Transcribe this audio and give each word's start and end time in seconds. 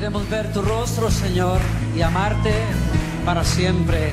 Queremos 0.00 0.30
ver 0.30 0.50
tu 0.50 0.62
rostro, 0.62 1.10
Señor, 1.10 1.60
y 1.94 2.00
amarte 2.00 2.54
para 3.26 3.44
siempre. 3.44 4.12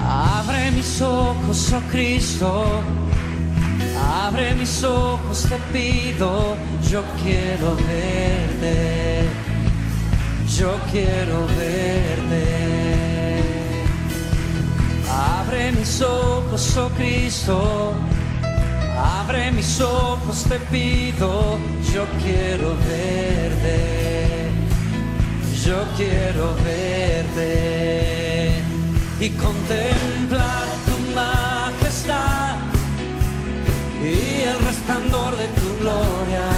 Abre 0.00 0.70
mis 0.70 1.02
ojos, 1.02 1.70
oh 1.74 1.82
Cristo. 1.90 2.64
Abre 4.24 4.54
mis 4.54 4.82
ojos, 4.82 5.46
te 5.50 5.58
pido. 5.70 6.56
Yo 6.90 7.02
quiero 7.22 7.76
verte. 7.76 9.28
Yo 10.56 10.74
quiero 10.90 11.46
verte. 11.48 12.46
Abre 15.10 15.72
mis 15.72 16.00
ojos, 16.00 16.74
oh 16.78 16.88
Cristo. 16.96 17.92
Abre 19.02 19.50
mis 19.50 19.80
ojos, 19.80 20.44
te 20.44 20.58
pido. 20.70 21.58
Yo 21.92 22.06
quiero 22.22 22.76
verte. 22.88 24.50
Yo 25.64 25.84
quiero 25.96 26.54
verte 26.64 28.62
y 29.20 29.30
contemplar 29.30 30.66
tu 30.86 30.96
majestad 31.14 32.56
y 34.02 34.42
el 34.42 34.58
resplandor 34.66 35.36
de 35.36 35.46
tu 35.48 35.78
gloria. 35.80 36.48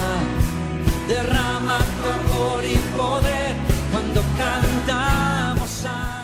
Derrama 1.07 1.77
tu 1.77 2.03
amor 2.19 2.63
y 2.63 2.77
poder 2.97 3.55
cuando 3.91 4.21
cantamos 4.37 5.69
santos. 5.69 6.14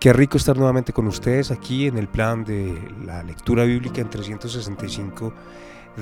Qué 0.00 0.14
rico 0.14 0.38
estar 0.38 0.56
nuevamente 0.56 0.94
con 0.94 1.06
ustedes 1.08 1.50
aquí 1.50 1.86
en 1.86 1.98
el 1.98 2.08
plan 2.08 2.42
de 2.42 2.90
la 3.04 3.22
lectura 3.22 3.64
bíblica 3.64 4.00
en 4.00 4.08
365 4.08 5.34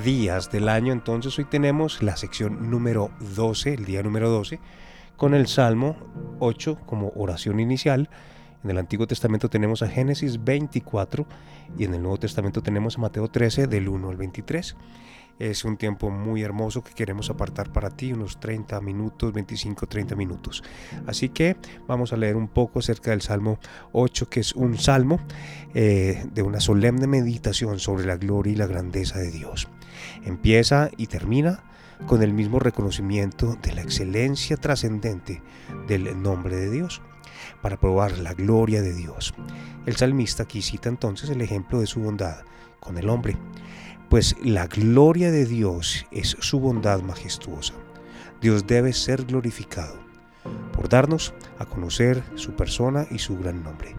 días 0.05 0.53
del 0.53 0.69
año. 0.69 0.93
Entonces 0.93 1.37
hoy 1.37 1.47
tenemos 1.47 2.01
la 2.01 2.17
sección 2.17 2.71
número 2.71 3.11
12, 3.35 3.75
el 3.75 3.85
día 3.87 4.05
número 4.05 4.31
12, 4.31 4.61
con 5.17 5.35
el 5.35 5.49
Salmo 5.49 5.97
8 6.39 6.79
como 6.87 7.13
oración 7.17 7.59
inicial. 7.59 8.09
En 8.63 8.71
el 8.71 8.79
Antiguo 8.79 9.09
Testamento 9.09 9.51
tenemos 9.51 9.83
a 9.83 9.89
Génesis 9.89 10.45
24 10.45 11.27
y 11.77 11.83
en 11.83 11.95
el 11.95 12.01
Nuevo 12.01 12.19
Testamento 12.19 12.63
tenemos 12.63 12.99
a 12.99 13.01
Mateo 13.01 13.27
13 13.27 13.67
del 13.67 13.89
1 13.89 14.11
al 14.11 14.17
23. 14.17 14.77
Es 15.39 15.65
un 15.65 15.77
tiempo 15.77 16.11
muy 16.11 16.43
hermoso 16.43 16.83
que 16.83 16.93
queremos 16.93 17.31
apartar 17.31 17.73
para 17.73 17.91
ti, 17.91 18.13
unos 18.13 18.41
30 18.41 18.81
minutos, 18.81 19.33
25, 19.33 19.87
30 19.87 20.17
minutos. 20.17 20.65
Así 21.07 21.29
que 21.29 21.57
vamos 21.87 22.13
a 22.13 22.17
leer 22.17 22.37
un 22.37 22.49
poco 22.49 22.81
acerca 22.81 23.13
del 23.13 23.23
Salmo 23.23 23.59
8, 23.93 24.29
que 24.29 24.41
es 24.41 24.53
un 24.55 24.79
salmo 24.79 25.21
eh, 25.75 26.27
de 26.33 26.43
una 26.43 26.61
solemne 26.61 27.07
meditación 27.07 27.79
sobre 27.79 28.05
la 28.05 28.17
gloria 28.17 28.53
y 28.53 28.57
la 28.57 28.67
grandeza 28.67 29.19
de 29.19 29.31
Dios. 29.31 29.69
Empieza 30.25 30.91
y 30.97 31.07
termina 31.07 31.63
con 32.07 32.23
el 32.23 32.33
mismo 32.33 32.59
reconocimiento 32.59 33.57
de 33.63 33.73
la 33.73 33.83
excelencia 33.83 34.57
trascendente 34.57 35.43
del 35.87 36.21
nombre 36.21 36.57
de 36.57 36.71
Dios 36.71 37.03
para 37.63 37.79
probar 37.79 38.19
la 38.19 38.35
gloria 38.35 38.83
de 38.83 38.95
Dios. 38.95 39.35
El 39.87 39.97
salmista 39.97 40.45
aquí 40.45 40.63
cita 40.63 40.89
entonces 40.89 41.31
el 41.31 41.41
ejemplo 41.41 41.81
de 41.81 41.87
su 41.87 42.01
bondad 42.01 42.45
con 42.81 42.99
el 42.99 43.09
hombre 43.09 43.37
pues 44.09 44.37
la 44.43 44.67
gloria 44.67 45.31
de 45.31 45.45
Dios 45.45 46.07
es 46.11 46.37
su 46.41 46.61
bondad 46.61 47.03
majestuosa. 47.03 47.75
Dios 48.41 48.67
debe 48.67 48.93
ser 48.93 49.25
glorificado 49.25 49.99
por 50.73 50.89
darnos 50.89 51.35
a 51.59 51.67
conocer 51.67 52.23
su 52.37 52.53
persona 52.53 53.07
y 53.11 53.19
su 53.19 53.37
gran 53.37 53.63
nombre, 53.63 53.97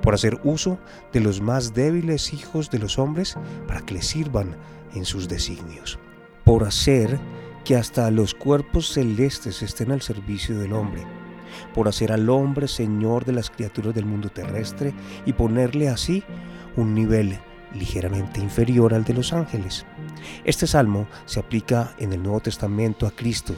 por 0.00 0.14
hacer 0.14 0.40
uso 0.44 0.78
de 1.12 1.20
los 1.20 1.40
más 1.40 1.74
débiles 1.74 2.32
hijos 2.32 2.70
de 2.70 2.78
los 2.78 2.98
hombres 2.98 3.36
para 3.66 3.80
que 3.80 3.94
le 3.94 4.02
sirvan 4.02 4.56
en 4.94 5.04
sus 5.04 5.28
designios, 5.28 5.98
por 6.44 6.64
hacer 6.64 7.18
que 7.64 7.76
hasta 7.76 8.10
los 8.10 8.34
cuerpos 8.34 8.92
celestes 8.92 9.62
estén 9.62 9.90
al 9.90 10.02
servicio 10.02 10.58
del 10.58 10.72
hombre, 10.72 11.04
por 11.74 11.88
hacer 11.88 12.12
al 12.12 12.30
hombre 12.30 12.68
señor 12.68 13.24
de 13.24 13.32
las 13.32 13.50
criaturas 13.50 13.94
del 13.94 14.06
mundo 14.06 14.30
terrestre 14.30 14.94
y 15.26 15.32
ponerle 15.32 15.88
así 15.88 16.22
un 16.76 16.94
nivel 16.94 17.38
ligeramente 17.74 18.40
inferior 18.40 18.94
al 18.94 19.04
de 19.04 19.14
los 19.14 19.32
ángeles. 19.32 19.86
Este 20.44 20.66
salmo 20.66 21.06
se 21.26 21.40
aplica 21.40 21.94
en 21.98 22.12
el 22.12 22.22
Nuevo 22.22 22.40
Testamento 22.40 23.06
a 23.06 23.10
Cristo 23.10 23.54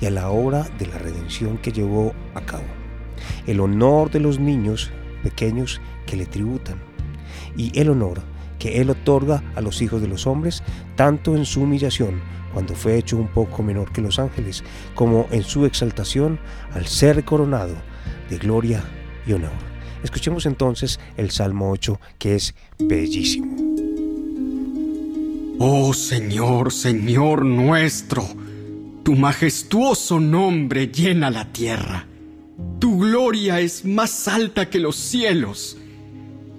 y 0.00 0.06
a 0.06 0.10
la 0.10 0.30
obra 0.30 0.68
de 0.78 0.86
la 0.86 0.98
redención 0.98 1.58
que 1.58 1.72
llevó 1.72 2.14
a 2.34 2.40
cabo. 2.42 2.64
El 3.46 3.60
honor 3.60 4.10
de 4.10 4.20
los 4.20 4.38
niños 4.38 4.90
pequeños 5.22 5.80
que 6.06 6.16
le 6.16 6.26
tributan 6.26 6.78
y 7.56 7.78
el 7.78 7.90
honor 7.90 8.22
que 8.58 8.80
Él 8.80 8.90
otorga 8.90 9.42
a 9.56 9.60
los 9.60 9.82
hijos 9.82 10.00
de 10.00 10.08
los 10.08 10.26
hombres, 10.26 10.62
tanto 10.96 11.36
en 11.36 11.44
su 11.44 11.62
humillación, 11.62 12.22
cuando 12.52 12.74
fue 12.74 12.96
hecho 12.96 13.16
un 13.16 13.28
poco 13.28 13.62
menor 13.62 13.92
que 13.92 14.00
los 14.00 14.18
ángeles, 14.18 14.64
como 14.94 15.26
en 15.32 15.42
su 15.42 15.66
exaltación 15.66 16.38
al 16.72 16.86
ser 16.86 17.24
coronado 17.24 17.74
de 18.30 18.38
gloria 18.38 18.82
y 19.26 19.32
honor. 19.32 19.73
Escuchemos 20.02 20.46
entonces 20.46 21.00
el 21.16 21.30
Salmo 21.30 21.70
8, 21.70 22.00
que 22.18 22.34
es 22.36 22.54
bellísimo. 22.78 23.56
Oh 25.58 25.94
Señor, 25.94 26.72
Señor 26.72 27.44
nuestro, 27.44 28.26
tu 29.04 29.14
majestuoso 29.14 30.18
nombre 30.18 30.88
llena 30.88 31.30
la 31.30 31.52
tierra. 31.52 32.06
Tu 32.80 32.98
gloria 32.98 33.60
es 33.60 33.84
más 33.84 34.26
alta 34.28 34.68
que 34.68 34.78
los 34.78 34.96
cielos. 34.96 35.78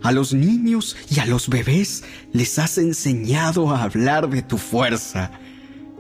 A 0.01 0.11
los 0.11 0.33
niños 0.33 0.95
y 1.09 1.19
a 1.19 1.25
los 1.25 1.49
bebés 1.49 2.03
les 2.31 2.57
has 2.57 2.77
enseñado 2.77 3.71
a 3.71 3.83
hablar 3.83 4.29
de 4.29 4.41
tu 4.41 4.57
fuerza. 4.57 5.31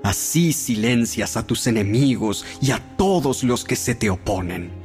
Así 0.03 0.53
silencias 0.53 1.37
a 1.37 1.45
tus 1.45 1.67
enemigos 1.67 2.45
y 2.61 2.71
a 2.71 2.79
todos 2.97 3.43
los 3.43 3.63
que 3.63 3.75
se 3.75 3.95
te 3.95 4.09
oponen. 4.09 4.84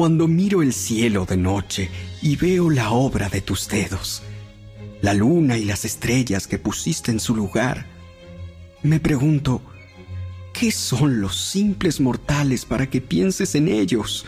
Cuando 0.00 0.28
miro 0.28 0.62
el 0.62 0.72
cielo 0.72 1.26
de 1.26 1.36
noche 1.36 1.90
y 2.22 2.36
veo 2.36 2.70
la 2.70 2.90
obra 2.90 3.28
de 3.28 3.42
tus 3.42 3.68
dedos, 3.68 4.22
la 5.02 5.12
luna 5.12 5.58
y 5.58 5.64
las 5.66 5.84
estrellas 5.84 6.46
que 6.46 6.58
pusiste 6.58 7.10
en 7.10 7.20
su 7.20 7.36
lugar, 7.36 7.84
me 8.82 8.98
pregunto, 8.98 9.60
¿qué 10.54 10.72
son 10.72 11.20
los 11.20 11.36
simples 11.36 12.00
mortales 12.00 12.64
para 12.64 12.88
que 12.88 13.02
pienses 13.02 13.54
en 13.54 13.68
ellos? 13.68 14.24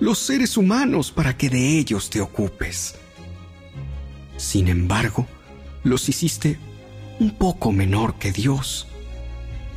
Los 0.00 0.18
seres 0.18 0.58
humanos 0.58 1.12
para 1.12 1.34
que 1.34 1.48
de 1.48 1.78
ellos 1.78 2.10
te 2.10 2.20
ocupes. 2.20 2.96
Sin 4.36 4.68
embargo, 4.68 5.26
los 5.82 6.10
hiciste 6.10 6.58
un 7.20 7.30
poco 7.30 7.72
menor 7.72 8.18
que 8.18 8.32
Dios 8.32 8.86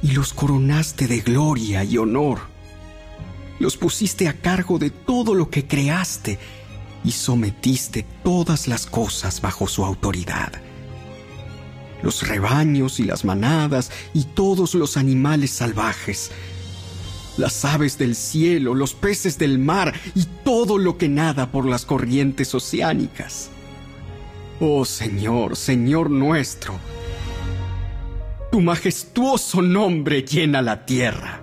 y 0.03 0.11
los 0.11 0.33
coronaste 0.33 1.07
de 1.07 1.22
gloria 1.22 1.85
y 1.85 1.97
honor 1.97 2.59
los 3.59 3.78
pusiste 3.78 4.28
a 4.28 4.34
cargo 4.34 4.80
de 4.80 4.90
todo 4.90 5.36
lo 5.36 5.50
que 5.50 5.68
creaste 5.68 6.40
y 7.03 7.12
sometiste 7.12 8.06
todas 8.24 8.68
las 8.68 8.86
cosas 8.86 9.42
bajo 9.42 9.68
su 9.68 9.86
autoridad. 9.86 10.52
Los 12.02 12.28
rebaños 12.28 13.00
y 13.00 13.03
las 13.03 13.25
manadas 13.25 13.92
y 14.14 14.24
todos 14.24 14.74
los 14.74 14.96
animales 14.96 15.52
salvajes, 15.52 16.31
las 17.38 17.66
aves 17.66 17.97
del 17.97 18.16
cielo, 18.16 18.74
los 18.74 18.94
peces 18.94 19.38
del 19.38 19.59
mar 19.59 19.94
y 20.16 20.26
todo 20.44 20.78
lo 20.78 20.97
que 20.97 21.09
nada 21.09 21.52
por 21.52 21.66
las 21.66 21.86
corrientes 21.86 22.56
oceánicas. 22.56 23.50
Oh 24.62 24.86
Señor, 24.86 25.56
Señor 25.56 26.09
nuestro, 26.09 26.80
tu 28.52 28.62
majestuoso 28.62 29.62
nombre 29.62 30.24
llena 30.24 30.62
la 30.62 30.86
tierra. 30.86 31.38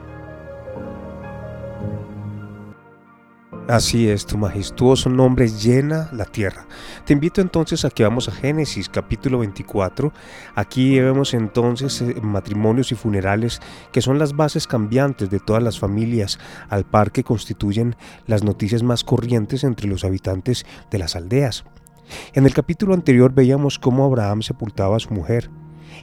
Así 3.68 4.08
es, 4.08 4.26
tu 4.26 4.38
majestuoso 4.38 5.10
nombre 5.10 5.48
llena 5.48 6.08
la 6.12 6.24
tierra. 6.24 6.68
Te 7.04 7.12
invito 7.12 7.40
entonces 7.40 7.84
a 7.84 7.90
que 7.90 8.04
vamos 8.04 8.28
a 8.28 8.32
Génesis 8.32 8.88
capítulo 8.88 9.40
24. 9.40 10.12
Aquí 10.54 11.00
vemos 11.00 11.34
entonces 11.34 12.00
eh, 12.00 12.14
matrimonios 12.22 12.92
y 12.92 12.94
funerales 12.94 13.60
que 13.90 14.02
son 14.02 14.20
las 14.20 14.36
bases 14.36 14.68
cambiantes 14.68 15.30
de 15.30 15.40
todas 15.40 15.64
las 15.64 15.80
familias 15.80 16.38
al 16.68 16.84
par 16.84 17.10
que 17.10 17.24
constituyen 17.24 17.96
las 18.28 18.44
noticias 18.44 18.84
más 18.84 19.02
corrientes 19.02 19.64
entre 19.64 19.88
los 19.88 20.04
habitantes 20.04 20.64
de 20.92 20.98
las 21.00 21.16
aldeas. 21.16 21.64
En 22.34 22.46
el 22.46 22.54
capítulo 22.54 22.94
anterior 22.94 23.34
veíamos 23.34 23.80
cómo 23.80 24.04
Abraham 24.04 24.42
sepultaba 24.42 24.96
a 24.96 25.00
su 25.00 25.12
mujer. 25.12 25.50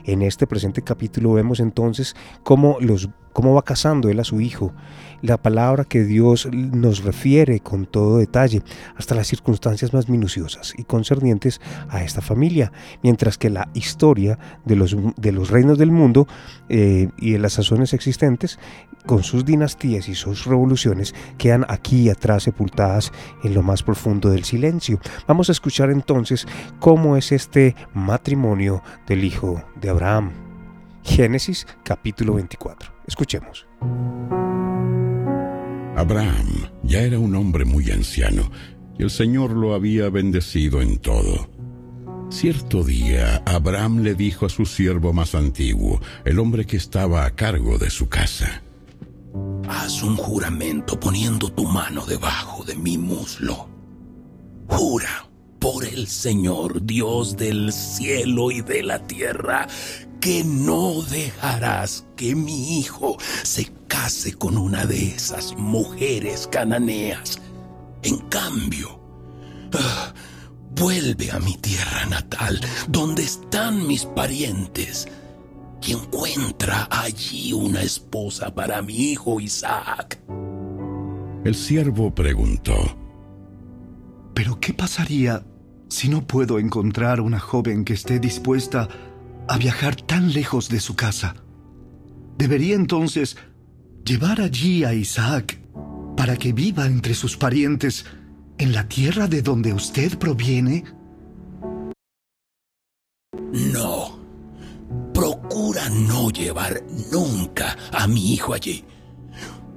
En 0.04 0.20
este 0.20 0.46
presente 0.46 0.82
capítulo 0.82 1.32
vemos 1.32 1.60
entonces 1.60 2.14
cómo 2.42 2.76
los 2.80 3.08
cómo 3.34 3.52
va 3.52 3.62
casando 3.62 4.08
él 4.08 4.18
a 4.20 4.24
su 4.24 4.40
hijo, 4.40 4.72
la 5.20 5.36
palabra 5.36 5.84
que 5.84 6.04
Dios 6.04 6.48
nos 6.52 7.02
refiere 7.02 7.60
con 7.60 7.84
todo 7.84 8.18
detalle, 8.18 8.62
hasta 8.96 9.14
las 9.14 9.26
circunstancias 9.26 9.92
más 9.92 10.08
minuciosas 10.08 10.72
y 10.78 10.84
concernientes 10.84 11.60
a 11.88 12.02
esta 12.02 12.22
familia, 12.22 12.72
mientras 13.02 13.36
que 13.36 13.50
la 13.50 13.68
historia 13.74 14.38
de 14.64 14.76
los, 14.76 15.50
reinos 15.50 15.78
del 15.78 15.90
mundo 15.90 16.26
eh, 16.68 17.08
y 17.18 17.32
de 17.32 17.38
las 17.38 17.54
sazones 17.54 17.92
existentes, 17.92 18.58
con 19.06 19.22
sus 19.22 19.44
dinastías 19.44 20.08
y 20.08 20.14
sus 20.14 20.46
revoluciones, 20.46 21.14
quedan 21.36 21.66
aquí 21.68 22.08
atrás 22.08 22.44
sepultadas 22.44 23.12
en 23.42 23.54
lo 23.54 23.62
más 23.62 23.82
profundo 23.82 24.30
del 24.30 24.44
silencio. 24.44 25.00
Vamos 25.26 25.48
a 25.48 25.52
escuchar 25.52 25.90
entonces 25.90 26.46
cómo 26.78 27.16
es 27.16 27.32
este 27.32 27.74
matrimonio 27.92 28.82
del 29.06 29.24
hijo 29.24 29.62
de 29.80 29.90
Abraham. 29.90 30.53
Génesis 31.04 31.66
capítulo 31.84 32.34
24. 32.34 32.92
Escuchemos. 33.06 33.66
Abraham 35.96 36.68
ya 36.82 37.00
era 37.00 37.18
un 37.18 37.36
hombre 37.36 37.64
muy 37.64 37.90
anciano 37.90 38.50
y 38.98 39.04
el 39.04 39.10
Señor 39.10 39.52
lo 39.52 39.74
había 39.74 40.08
bendecido 40.10 40.82
en 40.82 40.98
todo. 40.98 41.48
Cierto 42.30 42.82
día, 42.82 43.42
Abraham 43.46 44.00
le 44.00 44.14
dijo 44.14 44.46
a 44.46 44.48
su 44.48 44.66
siervo 44.66 45.12
más 45.12 45.34
antiguo, 45.34 46.00
el 46.24 46.40
hombre 46.40 46.64
que 46.64 46.76
estaba 46.76 47.26
a 47.26 47.30
cargo 47.30 47.78
de 47.78 47.90
su 47.90 48.08
casa, 48.08 48.62
Haz 49.68 50.02
un 50.02 50.16
juramento 50.16 50.98
poniendo 51.00 51.50
tu 51.50 51.64
mano 51.64 52.06
debajo 52.06 52.64
de 52.64 52.76
mi 52.76 52.96
muslo. 52.96 53.68
Jura 54.68 55.26
por 55.58 55.84
el 55.84 56.06
Señor, 56.06 56.84
Dios 56.84 57.36
del 57.36 57.72
cielo 57.72 58.50
y 58.50 58.60
de 58.60 58.82
la 58.82 59.06
tierra, 59.06 59.66
que 60.24 60.42
no 60.42 61.02
dejarás 61.02 62.06
que 62.16 62.34
mi 62.34 62.78
hijo 62.78 63.18
se 63.42 63.70
case 63.88 64.32
con 64.32 64.56
una 64.56 64.86
de 64.86 65.08
esas 65.08 65.54
mujeres 65.58 66.48
cananeas. 66.50 67.38
En 68.02 68.16
cambio, 68.30 68.98
ah, 69.74 70.14
vuelve 70.74 71.30
a 71.30 71.38
mi 71.40 71.58
tierra 71.58 72.06
natal, 72.06 72.58
donde 72.88 73.22
están 73.22 73.86
mis 73.86 74.06
parientes, 74.06 75.06
y 75.86 75.92
encuentra 75.92 76.88
allí 76.90 77.52
una 77.52 77.82
esposa 77.82 78.54
para 78.54 78.80
mi 78.80 78.94
hijo 78.94 79.42
Isaac. 79.42 80.18
El 81.44 81.54
siervo 81.54 82.14
preguntó, 82.14 82.96
¿Pero 84.32 84.58
qué 84.58 84.72
pasaría 84.72 85.44
si 85.88 86.08
no 86.08 86.26
puedo 86.26 86.58
encontrar 86.58 87.20
una 87.20 87.40
joven 87.40 87.84
que 87.84 87.92
esté 87.92 88.18
dispuesta 88.18 88.88
a 89.48 89.58
viajar 89.58 89.96
tan 89.96 90.32
lejos 90.32 90.68
de 90.68 90.80
su 90.80 90.96
casa? 90.96 91.36
¿Debería 92.38 92.74
entonces 92.74 93.36
llevar 94.04 94.40
allí 94.40 94.84
a 94.84 94.94
Isaac 94.94 95.58
para 96.16 96.36
que 96.36 96.52
viva 96.52 96.86
entre 96.86 97.14
sus 97.14 97.36
parientes 97.36 98.04
en 98.58 98.72
la 98.72 98.88
tierra 98.88 99.26
de 99.26 99.42
donde 99.42 99.72
usted 99.72 100.18
proviene? 100.18 100.84
No. 103.52 104.18
Procura 105.12 105.88
no 105.90 106.30
llevar 106.30 106.82
nunca 107.12 107.76
a 107.92 108.06
mi 108.06 108.32
hijo 108.32 108.52
allí. 108.52 108.84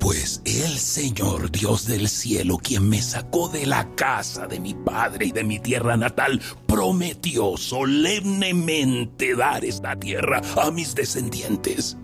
Pues 0.07 0.41
el 0.45 0.79
Señor 0.79 1.51
Dios 1.51 1.85
del 1.85 2.07
cielo, 2.07 2.59
quien 2.59 2.87
me 2.87 3.01
sacó 3.01 3.49
de 3.49 3.65
la 3.65 3.93
casa 3.95 4.47
de 4.47 4.57
mi 4.57 4.73
padre 4.73 5.25
y 5.25 5.31
de 5.33 5.43
mi 5.43 5.59
tierra 5.59 5.97
natal, 5.97 6.41
prometió 6.65 7.57
solemnemente 7.57 9.35
dar 9.35 9.65
esta 9.65 9.99
tierra 9.99 10.41
a 10.55 10.71
mis 10.71 10.95
descendientes. 10.95 11.97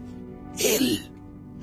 Él 0.59 1.13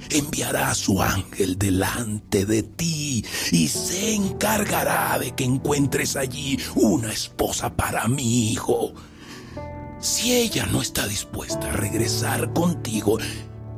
enviará 0.09 0.71
a 0.71 0.75
su 0.75 1.03
ángel 1.03 1.59
delante 1.59 2.47
de 2.47 2.63
ti 2.63 3.23
y 3.53 3.69
se 3.69 4.15
encargará 4.15 5.19
de 5.19 5.35
que 5.35 5.45
encuentres 5.45 6.17
allí 6.17 6.59
una 6.75 7.13
esposa 7.13 7.77
para 7.77 8.09
mi 8.09 8.51
hijo. 8.51 8.95
Si 9.99 10.33
ella 10.33 10.65
no 10.65 10.81
está 10.81 11.07
dispuesta 11.07 11.69
a 11.69 11.77
regresar 11.77 12.51
contigo, 12.55 13.19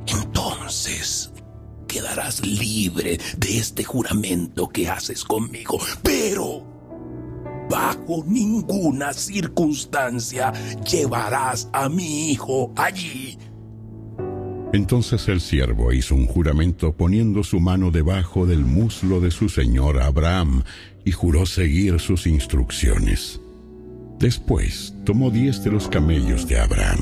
entonces 0.06 1.32
quedarás 1.92 2.44
libre 2.46 3.18
de 3.36 3.58
este 3.58 3.84
juramento 3.84 4.68
que 4.68 4.88
haces 4.88 5.24
conmigo. 5.24 5.78
Pero 6.02 6.64
bajo 7.68 8.24
ninguna 8.26 9.12
circunstancia 9.12 10.52
llevarás 10.90 11.68
a 11.72 11.88
mi 11.88 12.30
hijo 12.30 12.72
allí. 12.76 13.38
Entonces 14.72 15.28
el 15.28 15.42
siervo 15.42 15.92
hizo 15.92 16.14
un 16.14 16.26
juramento 16.26 16.96
poniendo 16.96 17.44
su 17.44 17.60
mano 17.60 17.90
debajo 17.90 18.46
del 18.46 18.64
muslo 18.64 19.20
de 19.20 19.30
su 19.30 19.50
señor 19.50 20.00
Abraham 20.00 20.62
y 21.04 21.12
juró 21.12 21.44
seguir 21.44 22.00
sus 22.00 22.26
instrucciones. 22.26 23.38
Después 24.18 24.91
tomó 25.04 25.30
diez 25.30 25.64
de 25.64 25.70
los 25.70 25.88
camellos 25.88 26.46
de 26.46 26.60
Abraham 26.60 27.00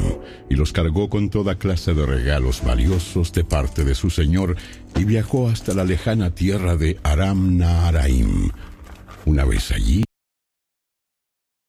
y 0.49 0.55
los 0.55 0.73
cargó 0.73 1.09
con 1.09 1.31
toda 1.31 1.57
clase 1.57 1.95
de 1.95 2.07
regalos 2.07 2.63
valiosos 2.65 3.33
de 3.33 3.45
parte 3.45 3.85
de 3.85 3.95
su 3.95 4.11
señor 4.11 4.57
y 4.97 5.05
viajó 5.05 5.49
hasta 5.49 5.75
la 5.75 5.85
lejana 5.85 6.35
tierra 6.35 6.77
de 6.77 6.99
Aram 7.03 7.59
Naharaim. 7.59 8.51
Una 9.27 9.45
vez 9.45 9.71
allí, 9.71 10.05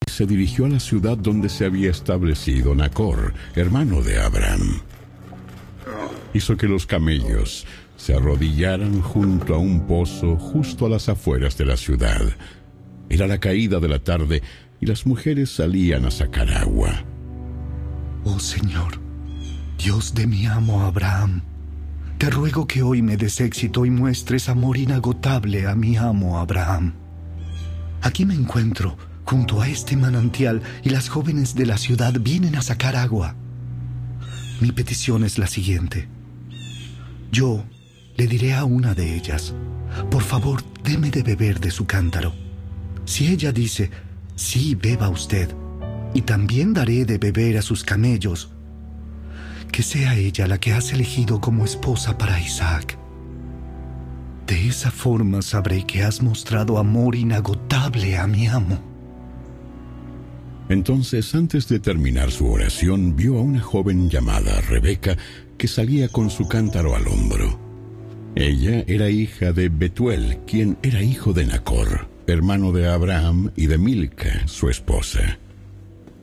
se 0.08 0.26
dirigió 0.26 0.66
a 0.66 0.70
la 0.70 0.80
ciudad 0.80 1.18
donde 1.18 1.50
se 1.50 1.66
había 1.66 1.92
establecido 1.92 2.76
Nacor, 2.76 3.34
hermano 3.56 4.02
de 4.02 4.20
Abraham. 4.20 4.82
Hizo 6.34 6.56
que 6.58 6.68
los 6.68 6.86
camellos 6.86 7.66
se 7.98 8.14
arrodillaran 8.14 9.02
junto 9.02 9.54
a 9.54 9.58
un 9.58 9.86
pozo 9.86 10.38
justo 10.38 10.86
a 10.86 10.90
las 10.90 11.10
afueras 11.10 11.58
de 11.58 11.66
la 11.66 11.78
ciudad. 11.78 12.22
Era 13.10 13.28
la 13.28 13.40
caída 13.40 13.80
de 13.80 13.88
la 13.90 14.00
tarde 14.00 14.42
y 14.82 14.88
las 14.88 15.06
mujeres 15.06 15.52
salían 15.52 16.06
a 16.06 16.12
sacar 16.12 16.52
agua. 16.52 17.06
Oh 18.26 18.40
Señor, 18.40 19.00
Dios 19.78 20.14
de 20.16 20.26
mi 20.28 20.48
amo 20.48 20.82
Abraham, 20.82 21.44
te 22.18 22.30
ruego 22.30 22.68
que 22.68 22.82
hoy 22.82 23.02
me 23.02 23.16
des 23.16 23.40
éxito 23.42 23.86
y 23.86 23.92
muestres 23.92 24.50
amor 24.50 24.78
inagotable 24.78 25.68
a 25.68 25.76
mi 25.76 25.98
amo 25.98 26.40
Abraham. 26.40 26.94
Aquí 28.02 28.26
me 28.26 28.34
encuentro, 28.34 28.98
junto 29.24 29.62
a 29.62 29.68
este 29.68 29.96
manantial, 29.96 30.62
y 30.84 30.90
las 30.90 31.10
jóvenes 31.10 31.54
de 31.54 31.68
la 31.68 31.78
ciudad 31.78 32.14
vienen 32.20 32.56
a 32.56 32.62
sacar 32.64 32.96
agua. 32.96 33.36
Mi 34.60 34.72
petición 34.72 35.24
es 35.24 35.38
la 35.38 35.48
siguiente. 35.48 36.08
Yo 37.32 37.64
le 38.18 38.28
diré 38.28 38.54
a 38.54 38.66
una 38.66 38.94
de 38.96 39.16
ellas, 39.16 39.54
por 40.10 40.24
favor, 40.24 40.64
deme 40.84 41.12
de 41.12 41.22
beber 41.22 41.60
de 41.60 41.72
su 41.72 41.86
cántaro. 41.86 42.34
Si 43.06 43.28
ella 43.28 43.52
dice, 43.52 43.90
Sí, 44.36 44.76
beba 44.76 45.10
usted, 45.10 45.50
y 46.14 46.22
también 46.22 46.74
daré 46.74 47.06
de 47.06 47.18
beber 47.18 47.58
a 47.58 47.62
sus 47.62 47.84
camellos. 47.84 48.52
Que 49.72 49.84
sea 49.84 50.16
ella 50.16 50.48
la 50.48 50.60
que 50.60 50.74
has 50.74 50.92
elegido 50.92 51.40
como 51.40 51.64
esposa 51.64 52.18
para 52.18 52.40
Isaac. 52.40 52.98
De 54.48 54.68
esa 54.68 54.92
forma 54.92 55.42
sabré 55.42 55.86
que 55.86 56.04
has 56.04 56.22
mostrado 56.22 56.78
amor 56.78 57.16
inagotable 57.16 58.18
a 58.18 58.28
mi 58.28 58.48
amo. 58.48 58.80
Entonces, 60.68 61.34
antes 61.36 61.68
de 61.68 61.80
terminar 61.80 62.32
su 62.32 62.50
oración, 62.50 63.16
vio 63.16 63.38
a 63.38 63.42
una 63.42 63.62
joven 63.62 64.10
llamada 64.10 64.60
Rebeca 64.62 65.18
que 65.58 65.68
salía 65.68 66.10
con 66.10 66.30
su 66.30 66.48
cántaro 66.48 66.96
al 66.96 67.08
hombro. 67.08 67.60
Ella 68.36 68.84
era 68.88 69.10
hija 69.10 69.52
de 69.52 69.70
Betuel, 69.70 70.40
quien 70.48 70.78
era 70.82 71.02
hijo 71.02 71.34
de 71.34 71.46
Nacor 71.46 72.11
hermano 72.32 72.72
de 72.72 72.88
Abraham 72.88 73.52
y 73.56 73.68
de 73.68 73.78
Milca, 73.78 74.48
su 74.48 74.70
esposa. 74.70 75.38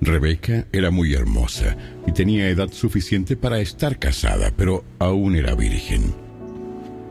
Rebeca 0.01 0.67
era 0.73 0.91
muy 0.91 1.15
hermosa 1.15 1.77
y 2.07 2.13
tenía 2.13 2.49
edad 2.49 2.71
suficiente 2.73 3.37
para 3.37 3.61
estar 3.61 3.99
casada, 3.99 4.53
pero 4.57 4.85
aún 4.99 5.37
era 5.37 5.55
virgen. 5.55 6.15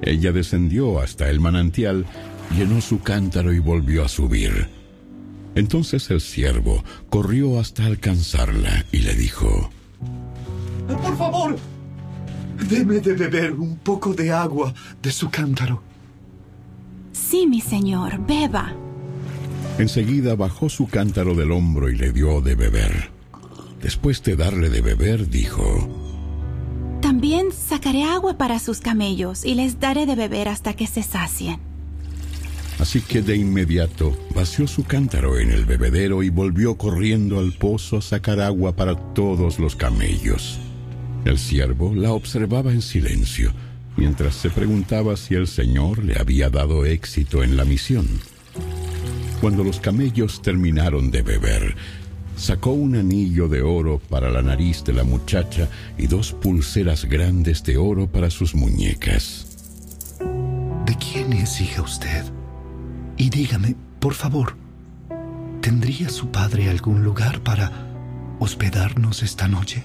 Ella 0.02 0.32
descendió 0.32 1.00
hasta 1.00 1.30
el 1.30 1.40
manantial, 1.40 2.06
llenó 2.56 2.82
su 2.82 3.02
cántaro 3.02 3.54
y 3.54 3.60
volvió 3.60 4.06
a 4.06 4.10
subir. 4.10 4.70
Entonces 5.56 6.10
el 6.12 6.22
siervo 6.22 6.84
corrió 7.10 7.60
hasta 7.60 7.86
alcanzarla 7.86 8.86
y 8.92 9.00
le 9.00 9.16
dijo, 9.16 9.70
Por 10.88 11.18
favor, 11.18 11.58
deme 12.70 13.00
de 13.00 13.14
beber 13.14 13.54
un 13.54 13.78
poco 13.78 14.14
de 14.14 14.32
agua 14.32 14.74
de 15.02 15.12
su 15.12 15.30
cántaro. 15.30 15.82
Sí, 17.12 17.48
mi 17.48 17.60
señor, 17.60 18.26
beba. 18.26 18.74
Enseguida 19.80 20.36
bajó 20.36 20.70
su 20.70 20.88
cántaro 20.88 21.36
del 21.36 21.52
hombro 21.52 21.90
y 21.90 21.96
le 21.96 22.12
dio 22.12 22.42
de 22.42 22.56
beber. 22.56 23.12
Después 23.82 24.24
de 24.24 24.36
darle 24.36 24.70
de 24.70 24.82
beber, 24.82 25.30
dijo, 25.30 25.88
También 27.02 27.52
sacaré 27.52 28.04
agua 28.04 28.40
para 28.40 28.58
sus 28.58 28.80
camellos 28.80 29.46
y 29.46 29.54
les 29.54 29.80
daré 29.80 30.08
de 30.08 30.16
beber 30.16 30.48
hasta 30.48 30.74
que 30.74 30.88
se 30.88 31.04
sacien. 31.04 31.60
Así 32.80 33.02
que 33.02 33.22
de 33.22 33.36
inmediato 33.36 34.18
vació 34.36 34.68
su 34.68 34.84
cántaro 34.84 35.40
en 35.40 35.52
el 35.52 35.66
bebedero 35.66 36.24
y 36.24 36.30
volvió 36.30 36.76
corriendo 36.76 37.40
al 37.40 37.54
pozo 37.54 37.98
a 37.98 38.02
sacar 38.02 38.40
agua 38.40 38.76
para 38.76 38.96
todos 39.14 39.60
los 39.60 39.76
camellos. 39.76 40.60
El 41.26 41.38
siervo 41.38 41.94
la 41.94 42.14
observaba 42.14 42.72
en 42.72 42.82
silencio, 42.82 43.52
mientras 43.96 44.36
se 44.36 44.50
preguntaba 44.50 45.18
si 45.18 45.36
el 45.36 45.48
Señor 45.48 46.04
le 46.04 46.20
había 46.20 46.50
dado 46.50 46.86
éxito 46.86 47.44
en 47.44 47.58
la 47.58 47.66
misión. 47.66 48.08
Cuando 49.42 49.64
los 49.64 49.80
camellos 49.80 50.42
terminaron 50.42 51.12
de 51.12 51.22
beber, 51.22 51.76
sacó 52.36 52.72
un 52.72 52.96
anillo 52.96 53.48
de 53.48 53.62
oro 53.62 54.00
para 54.10 54.32
la 54.32 54.42
nariz 54.42 54.84
de 54.84 54.94
la 54.94 55.04
muchacha 55.04 55.70
y 55.98 56.08
dos 56.08 56.34
pulseras 56.34 57.06
grandes 57.06 57.64
de 57.64 57.78
oro 57.78 58.08
para 58.08 58.32
sus 58.32 58.56
muñecas. 58.56 59.46
¿De 60.86 60.96
quién 60.96 61.34
es 61.34 61.62
hija 61.62 61.84
usted? 61.84 62.26
Y 63.16 63.30
dígame, 63.30 63.76
por 64.00 64.16
favor, 64.16 64.56
¿tendría 65.62 66.10
su 66.10 66.30
padre 66.30 66.70
algún 66.70 67.04
lugar 67.04 67.42
para 67.42 67.72
hospedarnos 68.40 69.22
esta 69.22 69.48
noche? 69.48 69.84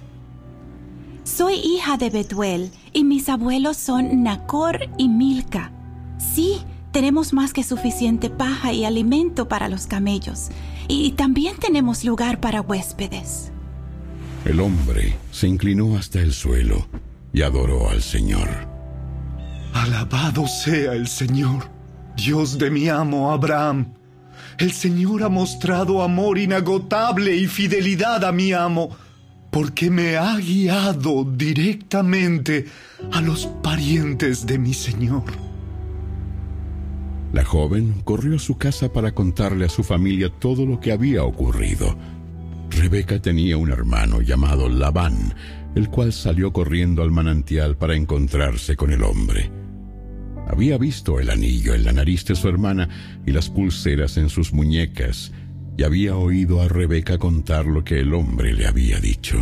Soy 1.24 1.54
hija 1.54 1.98
de 1.98 2.08
Betuel 2.08 2.70
y 2.92 3.04
mis 3.04 3.28
abuelos 3.28 3.76
son 3.76 4.22
Nacor 4.22 4.80
y 4.96 5.08
Milca. 5.08 5.72
Sí, 6.18 6.58
tenemos 6.92 7.32
más 7.32 7.52
que 7.52 7.64
suficiente 7.64 8.30
paja 8.30 8.72
y 8.72 8.84
alimento 8.84 9.48
para 9.48 9.68
los 9.68 9.86
camellos. 9.86 10.50
Y 10.88 11.12
también 11.12 11.56
tenemos 11.56 12.04
lugar 12.04 12.38
para 12.38 12.60
huéspedes. 12.60 13.50
El 14.44 14.60
hombre 14.60 15.16
se 15.30 15.48
inclinó 15.48 15.96
hasta 15.96 16.20
el 16.20 16.32
suelo 16.32 16.86
y 17.32 17.42
adoró 17.42 17.88
al 17.88 18.02
Señor. 18.02 18.48
Alabado 19.72 20.46
sea 20.46 20.92
el 20.92 21.08
Señor, 21.08 21.70
Dios 22.16 22.58
de 22.58 22.70
mi 22.70 22.88
amo 22.88 23.32
Abraham. 23.32 23.94
El 24.58 24.72
Señor 24.72 25.22
ha 25.22 25.28
mostrado 25.28 26.02
amor 26.02 26.38
inagotable 26.38 27.34
y 27.36 27.46
fidelidad 27.46 28.24
a 28.24 28.32
mi 28.32 28.52
amo, 28.52 28.90
porque 29.50 29.90
me 29.90 30.16
ha 30.16 30.36
guiado 30.36 31.24
directamente 31.24 32.66
a 33.12 33.20
los 33.22 33.46
parientes 33.62 34.44
de 34.44 34.58
mi 34.58 34.74
Señor. 34.74 35.51
La 37.32 37.44
joven 37.44 38.02
corrió 38.04 38.36
a 38.36 38.38
su 38.38 38.58
casa 38.58 38.92
para 38.92 39.12
contarle 39.12 39.64
a 39.64 39.70
su 39.70 39.82
familia 39.82 40.28
todo 40.28 40.66
lo 40.66 40.80
que 40.80 40.92
había 40.92 41.24
ocurrido. 41.24 41.96
Rebeca 42.70 43.20
tenía 43.20 43.56
un 43.56 43.70
hermano 43.70 44.20
llamado 44.20 44.68
Labán, 44.68 45.34
el 45.74 45.88
cual 45.88 46.12
salió 46.12 46.52
corriendo 46.52 47.02
al 47.02 47.10
manantial 47.10 47.76
para 47.76 47.96
encontrarse 47.96 48.76
con 48.76 48.92
el 48.92 49.02
hombre. 49.02 49.50
Había 50.46 50.76
visto 50.76 51.20
el 51.20 51.30
anillo 51.30 51.72
en 51.74 51.84
la 51.84 51.92
nariz 51.92 52.26
de 52.26 52.34
su 52.34 52.48
hermana 52.48 52.88
y 53.26 53.32
las 53.32 53.48
pulseras 53.48 54.18
en 54.18 54.28
sus 54.28 54.52
muñecas, 54.52 55.32
y 55.78 55.84
había 55.84 56.16
oído 56.16 56.60
a 56.60 56.68
Rebeca 56.68 57.16
contar 57.16 57.64
lo 57.64 57.82
que 57.82 58.00
el 58.00 58.12
hombre 58.12 58.52
le 58.52 58.66
había 58.66 59.00
dicho. 59.00 59.38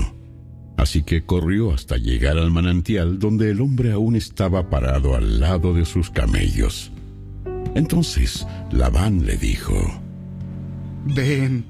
Así 0.76 1.02
que 1.02 1.25
corrió 1.25 1.73
hasta 1.73 1.97
llegar 1.97 2.38
al 2.38 2.52
manantial 2.52 3.18
donde 3.18 3.50
el 3.50 3.61
hombre 3.61 3.90
aún 3.90 4.14
estaba 4.14 4.70
parado 4.70 5.16
al 5.16 5.40
lado 5.40 5.75
de 5.75 5.85
sus 5.85 6.09
camellos. 6.11 6.92
Entonces 7.74 8.46
Labán 8.70 9.24
le 9.24 9.36
dijo, 9.36 9.74
Ven 11.04 11.64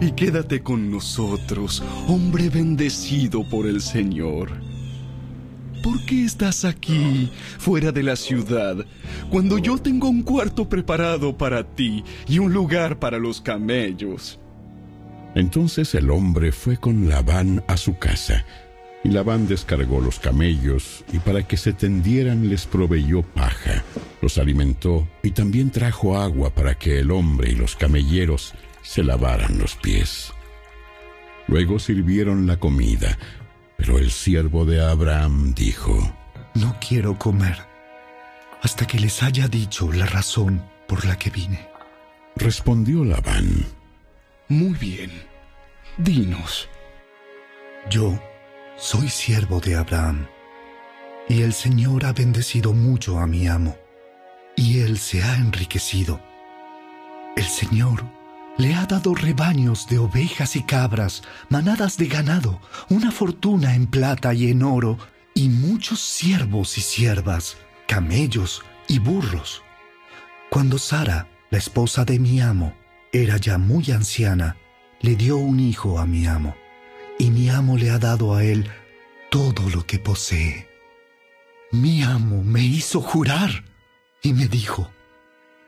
y 0.00 0.12
quédate 0.12 0.62
con 0.62 0.90
nosotros, 0.90 1.82
hombre 2.06 2.50
bendecido 2.50 3.48
por 3.48 3.66
el 3.66 3.80
Señor. 3.80 4.50
¿Por 5.82 6.04
qué 6.04 6.24
estás 6.24 6.64
aquí, 6.64 7.30
fuera 7.58 7.92
de 7.92 8.02
la 8.02 8.16
ciudad, 8.16 8.84
cuando 9.30 9.58
yo 9.58 9.78
tengo 9.78 10.08
un 10.08 10.22
cuarto 10.22 10.68
preparado 10.68 11.36
para 11.36 11.64
ti 11.64 12.04
y 12.28 12.38
un 12.38 12.52
lugar 12.52 12.98
para 12.98 13.18
los 13.18 13.40
camellos? 13.40 14.38
Entonces 15.34 15.94
el 15.94 16.10
hombre 16.10 16.52
fue 16.52 16.76
con 16.76 17.08
Labán 17.08 17.62
a 17.68 17.76
su 17.76 17.96
casa, 17.96 18.44
y 19.04 19.10
Labán 19.10 19.46
descargó 19.46 20.00
los 20.00 20.18
camellos, 20.18 21.04
y 21.12 21.18
para 21.18 21.46
que 21.46 21.56
se 21.56 21.72
tendieran 21.72 22.48
les 22.48 22.66
proveyó 22.66 23.22
paja, 23.22 23.84
los 24.20 24.38
alimentó, 24.38 25.08
y 25.22 25.30
también 25.30 25.70
trajo 25.70 26.18
agua 26.18 26.50
para 26.50 26.74
que 26.74 26.98
el 26.98 27.10
hombre 27.10 27.52
y 27.52 27.54
los 27.54 27.76
camelleros 27.76 28.54
se 28.82 29.02
lavaran 29.04 29.58
los 29.58 29.76
pies. 29.76 30.32
Luego 31.46 31.78
sirvieron 31.78 32.46
la 32.46 32.58
comida, 32.58 33.18
pero 33.76 33.98
el 33.98 34.10
siervo 34.10 34.64
de 34.64 34.84
Abraham 34.84 35.54
dijo, 35.54 36.14
No 36.54 36.76
quiero 36.80 37.18
comer 37.18 37.68
hasta 38.62 38.86
que 38.86 38.98
les 38.98 39.22
haya 39.22 39.48
dicho 39.48 39.92
la 39.92 40.06
razón 40.06 40.62
por 40.86 41.04
la 41.06 41.16
que 41.16 41.30
vine. 41.30 41.68
Respondió 42.36 43.04
Labán, 43.04 43.66
Muy 44.48 44.74
bien, 44.74 45.10
dinos. 45.96 46.68
Yo 47.90 48.20
soy 48.78 49.08
siervo 49.08 49.58
de 49.60 49.74
Abraham, 49.74 50.28
y 51.28 51.42
el 51.42 51.52
Señor 51.52 52.06
ha 52.06 52.12
bendecido 52.12 52.72
mucho 52.72 53.18
a 53.18 53.26
mi 53.26 53.48
amo, 53.48 53.76
y 54.56 54.78
él 54.78 54.98
se 54.98 55.22
ha 55.22 55.34
enriquecido. 55.34 56.20
El 57.36 57.44
Señor 57.44 58.04
le 58.56 58.74
ha 58.74 58.86
dado 58.86 59.16
rebaños 59.16 59.88
de 59.88 59.98
ovejas 59.98 60.54
y 60.54 60.62
cabras, 60.62 61.22
manadas 61.48 61.96
de 61.96 62.06
ganado, 62.06 62.60
una 62.88 63.10
fortuna 63.10 63.74
en 63.74 63.88
plata 63.88 64.32
y 64.32 64.48
en 64.48 64.62
oro, 64.62 64.96
y 65.34 65.48
muchos 65.48 66.00
siervos 66.00 66.78
y 66.78 66.80
siervas, 66.80 67.56
camellos 67.88 68.62
y 68.86 69.00
burros. 69.00 69.62
Cuando 70.50 70.78
Sara, 70.78 71.28
la 71.50 71.58
esposa 71.58 72.04
de 72.04 72.20
mi 72.20 72.40
amo, 72.40 72.74
era 73.12 73.38
ya 73.38 73.58
muy 73.58 73.90
anciana, 73.90 74.56
le 75.00 75.16
dio 75.16 75.36
un 75.36 75.58
hijo 75.58 75.98
a 75.98 76.06
mi 76.06 76.26
amo, 76.26 76.54
y 77.18 77.30
mi 77.30 77.48
amo 77.50 77.76
le 77.76 77.90
ha 77.90 77.98
dado 77.98 78.34
a 78.34 78.44
él 78.44 78.68
todo 79.30 79.68
lo 79.70 79.84
que 79.84 79.98
posee. 79.98 80.68
Mi 81.72 82.02
amo 82.02 82.42
me 82.42 82.62
hizo 82.62 83.00
jurar 83.00 83.64
y 84.22 84.32
me 84.32 84.48
dijo, 84.48 84.90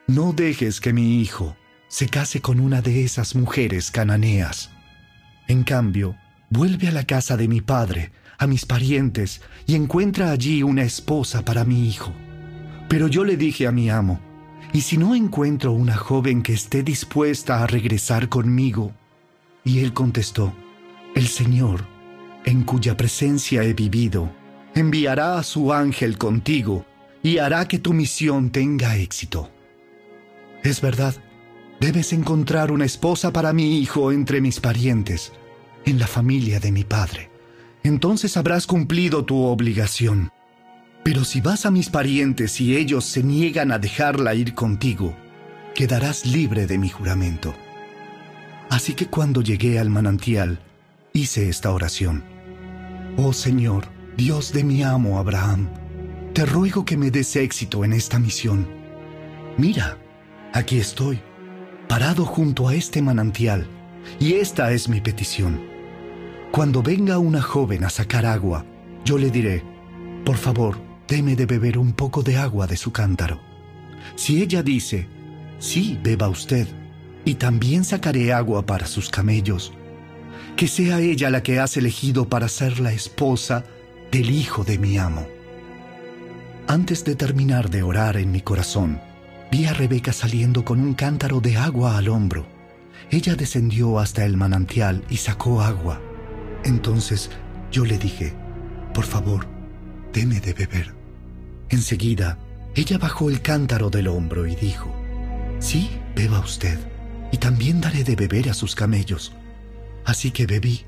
no 0.06 0.32
dejes 0.32 0.80
que 0.80 0.92
mi 0.92 1.20
hijo 1.20 1.56
se 1.88 2.08
case 2.08 2.40
con 2.40 2.60
una 2.60 2.80
de 2.80 3.04
esas 3.04 3.34
mujeres 3.34 3.90
cananeas. 3.90 4.70
En 5.48 5.64
cambio, 5.64 6.16
vuelve 6.48 6.88
a 6.88 6.92
la 6.92 7.04
casa 7.04 7.36
de 7.36 7.48
mi 7.48 7.60
padre, 7.60 8.12
a 8.38 8.46
mis 8.46 8.64
parientes, 8.64 9.42
y 9.66 9.74
encuentra 9.74 10.30
allí 10.30 10.62
una 10.62 10.84
esposa 10.84 11.44
para 11.44 11.64
mi 11.64 11.88
hijo. 11.88 12.12
Pero 12.88 13.08
yo 13.08 13.24
le 13.24 13.36
dije 13.36 13.66
a 13.66 13.72
mi 13.72 13.90
amo, 13.90 14.20
¿y 14.72 14.80
si 14.82 14.96
no 14.96 15.14
encuentro 15.14 15.72
una 15.72 15.96
joven 15.96 16.42
que 16.42 16.52
esté 16.52 16.82
dispuesta 16.82 17.62
a 17.62 17.66
regresar 17.66 18.28
conmigo? 18.28 18.92
Y 19.64 19.80
él 19.80 19.92
contestó, 19.92 20.54
el 21.14 21.28
Señor, 21.28 21.86
en 22.44 22.62
cuya 22.62 22.96
presencia 22.96 23.62
he 23.62 23.74
vivido, 23.74 24.30
enviará 24.74 25.38
a 25.38 25.42
su 25.42 25.72
ángel 25.72 26.18
contigo 26.18 26.86
y 27.22 27.38
hará 27.38 27.66
que 27.68 27.78
tu 27.78 27.92
misión 27.92 28.50
tenga 28.50 28.96
éxito. 28.96 29.50
Es 30.62 30.80
verdad, 30.80 31.14
debes 31.80 32.12
encontrar 32.12 32.70
una 32.70 32.84
esposa 32.84 33.32
para 33.32 33.52
mi 33.52 33.78
hijo 33.78 34.12
entre 34.12 34.40
mis 34.40 34.60
parientes, 34.60 35.32
en 35.84 35.98
la 35.98 36.06
familia 36.06 36.60
de 36.60 36.72
mi 36.72 36.84
padre. 36.84 37.30
Entonces 37.82 38.36
habrás 38.36 38.66
cumplido 38.66 39.24
tu 39.24 39.42
obligación. 39.44 40.30
Pero 41.02 41.24
si 41.24 41.40
vas 41.40 41.64
a 41.64 41.70
mis 41.70 41.88
parientes 41.88 42.60
y 42.60 42.76
ellos 42.76 43.06
se 43.06 43.22
niegan 43.22 43.72
a 43.72 43.78
dejarla 43.78 44.34
ir 44.34 44.54
contigo, 44.54 45.16
quedarás 45.74 46.26
libre 46.26 46.66
de 46.66 46.76
mi 46.76 46.90
juramento. 46.90 47.54
Así 48.68 48.92
que 48.92 49.06
cuando 49.06 49.40
llegué 49.40 49.78
al 49.78 49.88
manantial, 49.88 50.60
hice 51.12 51.48
esta 51.48 51.72
oración. 51.72 52.24
Oh 53.16 53.32
Señor, 53.32 53.86
Dios 54.16 54.52
de 54.52 54.64
mi 54.64 54.82
amo 54.82 55.18
Abraham, 55.18 55.68
te 56.32 56.46
ruego 56.46 56.84
que 56.84 56.96
me 56.96 57.10
des 57.10 57.36
éxito 57.36 57.84
en 57.84 57.92
esta 57.92 58.18
misión. 58.18 58.68
Mira, 59.56 59.98
aquí 60.52 60.78
estoy, 60.78 61.20
parado 61.88 62.24
junto 62.24 62.68
a 62.68 62.74
este 62.74 63.02
manantial, 63.02 63.66
y 64.18 64.34
esta 64.34 64.72
es 64.72 64.88
mi 64.88 65.00
petición. 65.00 65.60
Cuando 66.52 66.82
venga 66.82 67.18
una 67.18 67.42
joven 67.42 67.84
a 67.84 67.90
sacar 67.90 68.26
agua, 68.26 68.64
yo 69.04 69.18
le 69.18 69.30
diré, 69.30 69.62
por 70.24 70.36
favor, 70.36 70.78
deme 71.08 71.36
de 71.36 71.46
beber 71.46 71.78
un 71.78 71.92
poco 71.92 72.22
de 72.22 72.36
agua 72.36 72.66
de 72.66 72.76
su 72.76 72.92
cántaro. 72.92 73.40
Si 74.16 74.42
ella 74.42 74.62
dice, 74.62 75.08
sí, 75.58 75.98
beba 76.02 76.28
usted, 76.28 76.68
y 77.24 77.34
también 77.34 77.84
sacaré 77.84 78.32
agua 78.32 78.64
para 78.64 78.86
sus 78.86 79.10
camellos, 79.10 79.72
que 80.60 80.68
sea 80.68 81.00
ella 81.00 81.30
la 81.30 81.42
que 81.42 81.58
has 81.58 81.78
elegido 81.78 82.28
para 82.28 82.46
ser 82.46 82.80
la 82.80 82.92
esposa 82.92 83.64
del 84.12 84.28
hijo 84.28 84.62
de 84.62 84.78
mi 84.78 84.98
amo. 84.98 85.26
Antes 86.66 87.02
de 87.02 87.16
terminar 87.16 87.70
de 87.70 87.82
orar 87.82 88.18
en 88.18 88.30
mi 88.30 88.42
corazón, 88.42 89.00
vi 89.50 89.64
a 89.64 89.72
Rebeca 89.72 90.12
saliendo 90.12 90.62
con 90.62 90.82
un 90.82 90.92
cántaro 90.92 91.40
de 91.40 91.56
agua 91.56 91.96
al 91.96 92.08
hombro. 92.10 92.46
Ella 93.10 93.36
descendió 93.36 93.98
hasta 93.98 94.26
el 94.26 94.36
manantial 94.36 95.02
y 95.08 95.16
sacó 95.16 95.62
agua. 95.62 95.98
Entonces 96.62 97.30
yo 97.72 97.86
le 97.86 97.96
dije, 97.96 98.34
por 98.92 99.06
favor, 99.06 99.46
deme 100.12 100.40
de 100.40 100.52
beber. 100.52 100.94
Enseguida, 101.70 102.38
ella 102.74 102.98
bajó 102.98 103.30
el 103.30 103.40
cántaro 103.40 103.88
del 103.88 104.08
hombro 104.08 104.46
y 104.46 104.56
dijo, 104.56 104.94
sí, 105.58 105.88
beba 106.14 106.40
usted, 106.40 106.78
y 107.32 107.38
también 107.38 107.80
daré 107.80 108.04
de 108.04 108.14
beber 108.14 108.50
a 108.50 108.52
sus 108.52 108.74
camellos. 108.74 109.32
Así 110.04 110.30
que 110.30 110.46
bebí, 110.46 110.84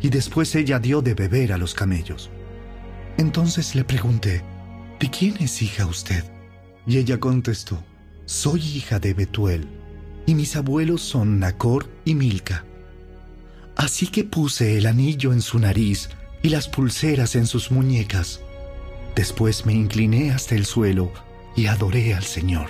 y 0.00 0.10
después 0.10 0.54
ella 0.54 0.78
dio 0.78 1.00
de 1.02 1.14
beber 1.14 1.52
a 1.52 1.58
los 1.58 1.74
camellos. 1.74 2.30
Entonces 3.16 3.74
le 3.74 3.84
pregunté, 3.84 4.42
¿de 4.98 5.10
quién 5.10 5.36
es 5.38 5.62
hija 5.62 5.86
usted? 5.86 6.24
Y 6.86 6.98
ella 6.98 7.18
contestó, 7.20 7.82
soy 8.26 8.60
hija 8.60 8.98
de 8.98 9.14
Betuel, 9.14 9.68
y 10.26 10.34
mis 10.34 10.56
abuelos 10.56 11.02
son 11.02 11.38
Nacor 11.38 11.88
y 12.04 12.14
Milca. 12.14 12.64
Así 13.76 14.06
que 14.06 14.24
puse 14.24 14.78
el 14.78 14.86
anillo 14.86 15.32
en 15.32 15.42
su 15.42 15.58
nariz 15.58 16.10
y 16.42 16.48
las 16.48 16.68
pulseras 16.68 17.36
en 17.36 17.46
sus 17.46 17.70
muñecas. 17.70 18.40
Después 19.14 19.66
me 19.66 19.72
incliné 19.72 20.30
hasta 20.30 20.54
el 20.54 20.66
suelo 20.66 21.12
y 21.56 21.66
adoré 21.66 22.14
al 22.14 22.24
Señor. 22.24 22.68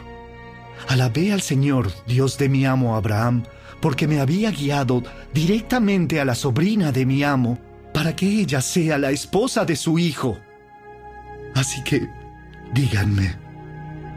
Alabé 0.88 1.32
al 1.32 1.42
Señor, 1.42 1.92
Dios 2.06 2.38
de 2.38 2.48
mi 2.48 2.66
amo 2.66 2.96
Abraham, 2.96 3.44
porque 3.82 4.06
me 4.06 4.20
había 4.20 4.52
guiado 4.52 5.02
directamente 5.34 6.20
a 6.20 6.24
la 6.24 6.36
sobrina 6.36 6.92
de 6.92 7.04
mi 7.04 7.24
amo 7.24 7.58
para 7.92 8.14
que 8.14 8.26
ella 8.26 8.62
sea 8.62 8.96
la 8.96 9.10
esposa 9.10 9.64
de 9.64 9.74
su 9.74 9.98
hijo. 9.98 10.38
Así 11.54 11.82
que, 11.82 12.08
díganme, 12.72 13.34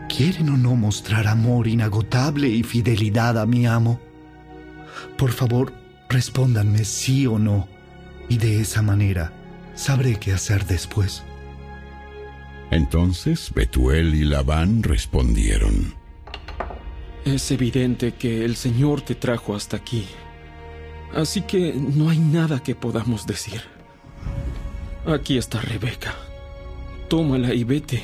¿quieren 0.07 0.49
o 0.49 0.57
no 0.57 0.75
mostrar 0.75 1.27
amor 1.27 1.67
inagotable 1.67 2.47
y 2.47 2.61
fidelidad 2.61 3.39
a 3.39 3.47
mi 3.47 3.65
amo? 3.65 3.99
Por 5.17 5.31
favor, 5.31 5.73
respóndanme 6.09 6.85
sí 6.85 7.25
o 7.25 7.39
no, 7.39 7.67
y 8.29 8.37
de 8.37 8.61
esa 8.61 8.83
manera 8.83 9.33
sabré 9.73 10.19
qué 10.19 10.31
hacer 10.31 10.67
después. 10.67 11.23
Entonces 12.69 13.51
Betuel 13.53 14.13
y 14.13 14.25
Labán 14.25 14.83
respondieron. 14.83 16.04
Es 17.25 17.49
evidente 17.49 18.11
que 18.13 18.45
el 18.45 18.55
Señor 18.55 19.01
te 19.01 19.15
trajo 19.15 19.55
hasta 19.55 19.77
aquí. 19.77 20.05
Así 21.11 21.41
que 21.41 21.73
no 21.73 22.09
hay 22.09 22.19
nada 22.19 22.61
que 22.61 22.75
podamos 22.75 23.25
decir. 23.25 23.61
Aquí 25.07 25.37
está 25.39 25.59
Rebeca. 25.59 26.13
Tómala 27.09 27.51
y 27.53 27.63
vete. 27.63 28.03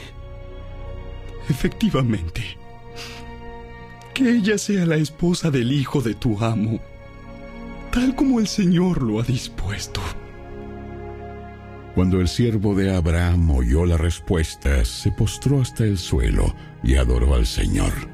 Efectivamente. 1.50 2.58
Que 4.16 4.32
ella 4.32 4.58
sea 4.58 4.88
la 4.88 4.96
esposa 4.96 5.52
del 5.52 5.72
hijo 5.72 6.02
de 6.02 6.16
tu 6.16 6.44
amo, 6.44 6.80
tal 7.92 8.16
como 8.16 8.40
el 8.40 8.48
Señor 8.48 9.04
lo 9.04 9.20
ha 9.20 9.24
dispuesto. 9.24 10.02
Cuando 11.94 12.20
el 12.20 12.28
siervo 12.28 12.74
de 12.74 12.96
Abraham 12.96 13.52
oyó 13.52 13.86
la 13.86 13.98
respuesta, 13.98 14.84
se 14.84 15.12
postró 15.12 15.62
hasta 15.62 15.84
el 15.84 15.98
suelo 16.00 16.56
y 16.84 16.96
adoró 16.96 17.36
al 17.36 17.46
Señor. 17.46 18.11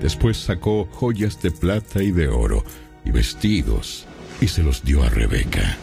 Después 0.00 0.36
sacó 0.36 0.88
joyas 0.92 1.40
de 1.42 1.50
plata 1.50 2.02
y 2.02 2.10
de 2.10 2.28
oro 2.28 2.64
y 3.04 3.10
vestidos 3.10 4.06
y 4.40 4.48
se 4.48 4.62
los 4.62 4.84
dio 4.84 5.02
a 5.02 5.08
Rebeca. 5.08 5.76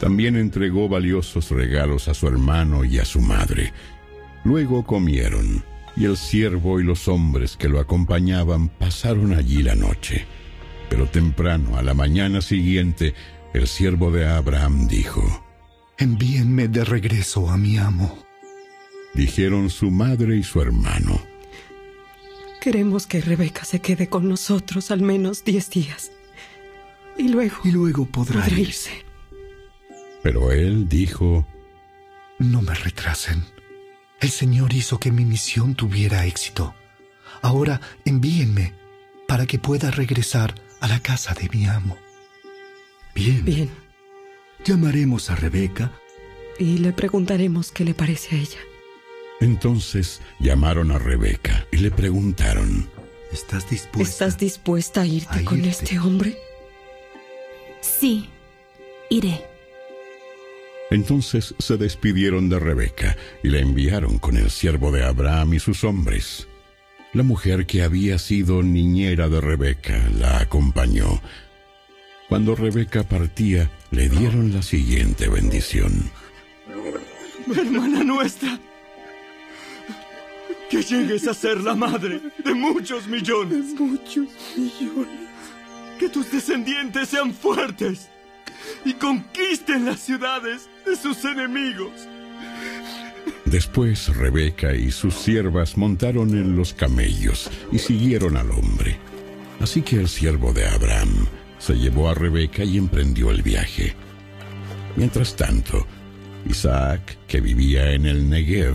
También 0.00 0.36
entregó 0.36 0.88
valiosos 0.88 1.50
regalos 1.50 2.08
a 2.08 2.14
su 2.14 2.28
hermano 2.28 2.84
y 2.84 2.98
a 2.98 3.04
su 3.04 3.20
madre. 3.20 3.72
Luego 4.44 4.84
comieron, 4.84 5.64
y 5.96 6.04
el 6.04 6.16
siervo 6.16 6.80
y 6.80 6.84
los 6.84 7.08
hombres 7.08 7.56
que 7.56 7.68
lo 7.68 7.80
acompañaban 7.80 8.68
pasaron 8.68 9.32
allí 9.32 9.62
la 9.62 9.74
noche. 9.74 10.26
Pero 10.88 11.06
temprano, 11.06 11.76
a 11.76 11.82
la 11.82 11.94
mañana 11.94 12.40
siguiente, 12.40 13.14
el 13.52 13.66
siervo 13.66 14.10
de 14.10 14.26
Abraham 14.26 14.88
dijo, 14.88 15.44
Envíenme 15.98 16.68
de 16.68 16.84
regreso 16.84 17.48
a 17.48 17.56
mi 17.56 17.78
amo. 17.78 18.18
Dijeron 19.14 19.70
su 19.70 19.90
madre 19.90 20.36
y 20.36 20.42
su 20.42 20.60
hermano. 20.60 21.20
Queremos 22.64 23.06
que 23.06 23.20
Rebeca 23.20 23.62
se 23.66 23.82
quede 23.82 24.08
con 24.08 24.26
nosotros 24.26 24.90
al 24.90 25.02
menos 25.02 25.44
diez 25.44 25.68
días. 25.68 26.12
Y 27.18 27.28
luego... 27.28 27.56
Y 27.62 27.72
luego 27.72 28.06
podrá, 28.06 28.48
irse. 28.48 29.04
Pero 30.22 30.50
él 30.50 30.88
dijo, 30.88 31.46
No 32.38 32.62
me 32.62 32.72
retrasen. 32.72 33.44
El 34.18 34.30
Señor 34.30 34.72
hizo 34.72 34.98
que 34.98 35.12
mi 35.12 35.26
misión 35.26 35.74
tuviera 35.74 36.24
éxito. 36.24 36.74
Ahora 37.42 37.82
envíenme 38.06 38.72
para 39.28 39.44
que 39.44 39.58
pueda 39.58 39.90
regresar 39.90 40.54
a 40.80 40.88
la 40.88 41.00
casa 41.00 41.34
de 41.34 41.50
mi 41.50 41.66
amo. 41.66 41.98
Bien. 43.14 43.44
Bien. 43.44 43.70
Llamaremos 44.64 45.28
a 45.28 45.36
Rebeca 45.36 45.92
y 46.58 46.78
le 46.78 46.94
preguntaremos 46.94 47.72
qué 47.72 47.84
le 47.84 47.92
parece 47.92 48.36
a 48.36 48.38
ella. 48.38 48.58
Entonces 49.40 50.20
llamaron 50.40 50.90
a 50.90 50.98
Rebeca 50.98 51.66
y 51.72 51.78
le 51.78 51.90
preguntaron, 51.90 52.88
¿Estás 53.32 53.68
dispuesta? 53.68 54.10
¿Estás 54.10 54.38
dispuesta 54.38 55.00
a 55.00 55.06
irte, 55.06 55.44
con 55.44 55.64
este 55.64 55.98
hombre? 55.98 56.38
Sí, 57.80 58.28
iré. 59.10 59.44
Entonces 60.90 61.54
se 61.58 61.76
despidieron 61.76 62.48
de 62.48 62.60
Rebeca 62.60 63.16
y 63.42 63.48
la 63.48 63.58
enviaron 63.58 64.18
con 64.18 64.36
el 64.36 64.50
siervo 64.50 64.92
de 64.92 65.04
Abraham 65.04 65.54
y 65.54 65.58
sus 65.58 65.82
hombres. 65.82 66.46
La 67.12 67.22
mujer 67.22 67.66
que 67.66 67.82
había 67.82 68.18
sido 68.18 68.62
niñera 68.62 69.28
de 69.28 69.40
Rebeca 69.40 70.00
la 70.16 70.38
acompañó. 70.38 71.20
Cuando 72.28 72.54
Rebeca 72.54 73.02
partía, 73.02 73.70
le 73.90 74.08
dieron 74.08 74.52
la 74.52 74.62
siguiente 74.62 75.28
bendición. 75.28 76.10
Hermana 77.54 78.04
nuestra, 78.04 78.58
que 80.74 80.82
llegues 80.82 81.28
a 81.28 81.34
ser 81.34 81.60
la 81.60 81.76
madre 81.76 82.20
de 82.44 82.52
muchos 82.52 83.06
millones. 83.06 83.78
De 83.78 83.80
muchos 83.80 84.26
millones. 84.56 85.28
Que 86.00 86.08
tus 86.08 86.32
descendientes 86.32 87.10
sean 87.10 87.32
fuertes 87.32 88.08
y 88.84 88.94
conquisten 88.94 89.84
las 89.84 90.00
ciudades 90.00 90.68
de 90.84 90.96
sus 90.96 91.24
enemigos. 91.24 91.92
Después 93.44 94.16
Rebeca 94.16 94.74
y 94.74 94.90
sus 94.90 95.14
siervas 95.14 95.76
montaron 95.76 96.30
en 96.30 96.56
los 96.56 96.74
camellos 96.74 97.48
y 97.70 97.78
siguieron 97.78 98.36
al 98.36 98.50
hombre. 98.50 98.96
Así 99.60 99.82
que 99.82 100.00
el 100.00 100.08
siervo 100.08 100.52
de 100.52 100.66
Abraham 100.66 101.28
se 101.58 101.74
llevó 101.74 102.08
a 102.08 102.14
Rebeca 102.14 102.64
y 102.64 102.78
emprendió 102.78 103.30
el 103.30 103.42
viaje. 103.42 103.94
Mientras 104.96 105.36
tanto, 105.36 105.86
Isaac, 106.46 107.16
que 107.28 107.40
vivía 107.40 107.92
en 107.92 108.06
el 108.06 108.28
Negev, 108.28 108.74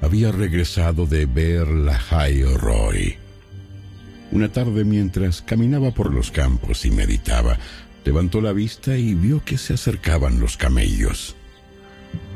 había 0.00 0.32
regresado 0.32 1.06
de 1.06 1.26
ver 1.26 1.68
la 1.68 2.00
Roy. 2.56 3.16
Una 4.30 4.50
tarde 4.50 4.84
mientras 4.84 5.42
caminaba 5.42 5.90
por 5.90 6.12
los 6.12 6.30
campos 6.30 6.84
y 6.84 6.90
meditaba, 6.90 7.58
levantó 8.04 8.40
la 8.40 8.52
vista 8.52 8.96
y 8.96 9.14
vio 9.14 9.42
que 9.44 9.58
se 9.58 9.74
acercaban 9.74 10.40
los 10.40 10.56
camellos. 10.56 11.34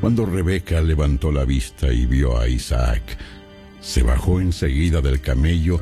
Cuando 0.01 0.25
Rebeca 0.25 0.81
levantó 0.81 1.31
la 1.31 1.45
vista 1.45 1.91
y 1.91 2.05
vio 2.05 2.39
a 2.39 2.47
Isaac, 2.47 3.17
se 3.81 4.03
bajó 4.03 4.39
enseguida 4.39 5.01
del 5.01 5.21
camello 5.21 5.81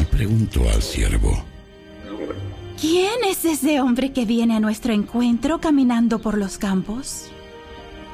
y 0.00 0.04
preguntó 0.04 0.68
al 0.68 0.82
siervo, 0.82 1.44
¿Quién 2.80 3.24
es 3.28 3.44
ese 3.44 3.80
hombre 3.80 4.12
que 4.12 4.24
viene 4.24 4.56
a 4.56 4.60
nuestro 4.60 4.94
encuentro 4.94 5.60
caminando 5.60 6.20
por 6.20 6.38
los 6.38 6.56
campos? 6.56 7.26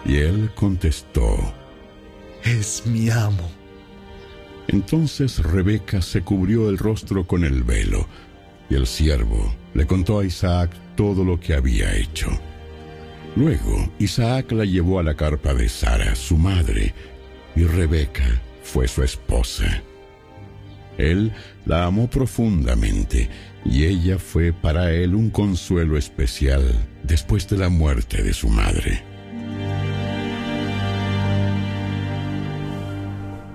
Y 0.05 0.17
él 0.17 0.51
contestó, 0.57 1.37
Es 2.47 2.87
mi 2.87 3.11
amo. 3.11 3.51
Entonces 4.69 5.43
Rebeca 5.43 6.01
se 6.01 6.23
cubrió 6.23 6.71
el 6.71 6.79
rostro 6.79 7.27
con 7.27 7.43
el 7.43 7.65
velo, 7.65 8.07
y 8.71 8.77
el 8.77 8.87
siervo 8.87 9.53
le 9.75 9.85
contó 9.85 10.21
a 10.21 10.25
Isaac 10.25 10.71
todo 10.95 11.25
lo 11.25 11.41
que 11.41 11.55
había 11.55 11.93
hecho. 11.97 12.29
Luego 13.35 13.91
Isaac 13.99 14.53
la 14.53 14.65
llevó 14.65 15.01
a 15.01 15.03
la 15.03 15.17
carpa 15.17 15.55
de 15.55 15.69
Sara, 15.69 16.15
su 16.15 16.37
madre, 16.37 16.95
y 17.57 17.65
Rebeca 17.65 18.41
fue 18.63 18.87
su 18.87 19.03
esposa. 19.03 19.83
Él 20.99 21.33
la 21.65 21.85
amó 21.85 22.09
profundamente 22.09 23.29
y 23.65 23.87
ella 23.87 24.21
fue 24.21 24.53
para 24.53 24.93
él 24.93 25.17
un 25.17 25.31
consuelo 25.31 25.99
especial 25.99 26.63
después 27.03 27.49
de 27.49 27.59
la 27.59 27.71
muerte 27.71 28.23
de 28.23 28.33
su 28.33 28.49
madre. 28.49 29.16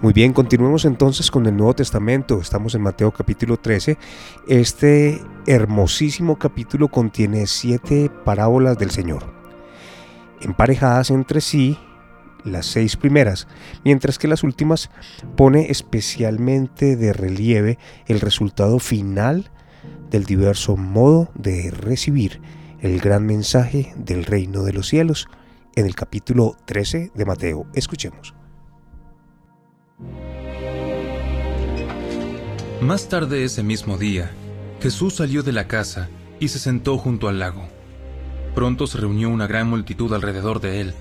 Muy 0.02 0.14
bien, 0.14 0.34
continuemos 0.34 0.86
entonces 0.86 1.30
con 1.30 1.46
el 1.46 1.56
Nuevo 1.56 1.76
Testamento. 1.76 2.42
Estamos 2.42 2.74
en 2.74 2.82
Mateo 2.82 3.12
capítulo 3.12 3.58
13. 3.58 4.00
Este 4.48 5.22
hermosísimo 5.46 6.40
capítulo 6.40 6.88
contiene 6.88 7.46
siete 7.46 8.10
parábolas 8.26 8.80
del 8.80 8.90
Señor, 8.90 9.32
emparejadas 10.42 11.12
entre 11.12 11.40
sí 11.40 11.78
las 12.44 12.66
seis 12.66 12.98
primeras, 12.98 13.48
mientras 13.86 14.18
que 14.18 14.28
las 14.28 14.42
últimas 14.42 14.90
pone 15.38 15.70
especialmente 15.70 16.96
de 16.96 17.14
relieve 17.14 17.78
el 18.08 18.22
resultado 18.22 18.80
final 18.80 19.52
del 20.10 20.24
diverso 20.24 20.78
modo 20.78 21.30
de 21.36 21.70
recibir 21.70 22.42
el 22.80 23.00
gran 23.02 23.28
mensaje 23.28 23.94
del 23.98 24.26
reino 24.26 24.64
de 24.64 24.74
los 24.74 24.88
cielos 24.88 25.28
en 25.76 25.86
el 25.86 25.94
capítulo 25.94 26.58
13 26.66 27.12
de 27.14 27.26
Mateo. 27.26 27.68
Escuchemos. 27.76 28.41
Más 32.82 33.10
tarde 33.10 33.44
ese 33.44 33.62
mismo 33.62 34.00
día, 34.00 34.32
Jesús 34.82 35.14
salió 35.14 35.44
de 35.44 35.52
la 35.52 35.68
casa 35.68 36.10
y 36.40 36.48
se 36.48 36.58
sentó 36.58 36.98
junto 36.98 37.28
al 37.28 37.38
lago. 37.38 37.68
Pronto 38.56 38.88
se 38.88 38.98
reunió 38.98 39.30
una 39.30 39.46
gran 39.46 39.70
multitud 39.70 40.12
alrededor 40.12 40.60
de 40.62 40.82
él, 40.82 40.96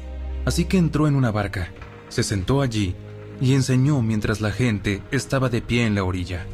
así 0.45 0.67
que 0.67 0.77
entró 0.77 1.09
en 1.09 1.15
una 1.15 1.31
barca, 1.31 1.73
se 2.11 2.23
sentó 2.23 2.61
allí 2.61 2.95
y 3.41 3.55
enseñó 3.55 4.03
mientras 4.03 4.43
la 4.43 4.53
gente 4.53 5.03
estaba 5.11 5.49
de 5.49 5.63
pie 5.63 5.87
en 5.87 5.95
la 5.95 6.05
orilla. 6.05 6.45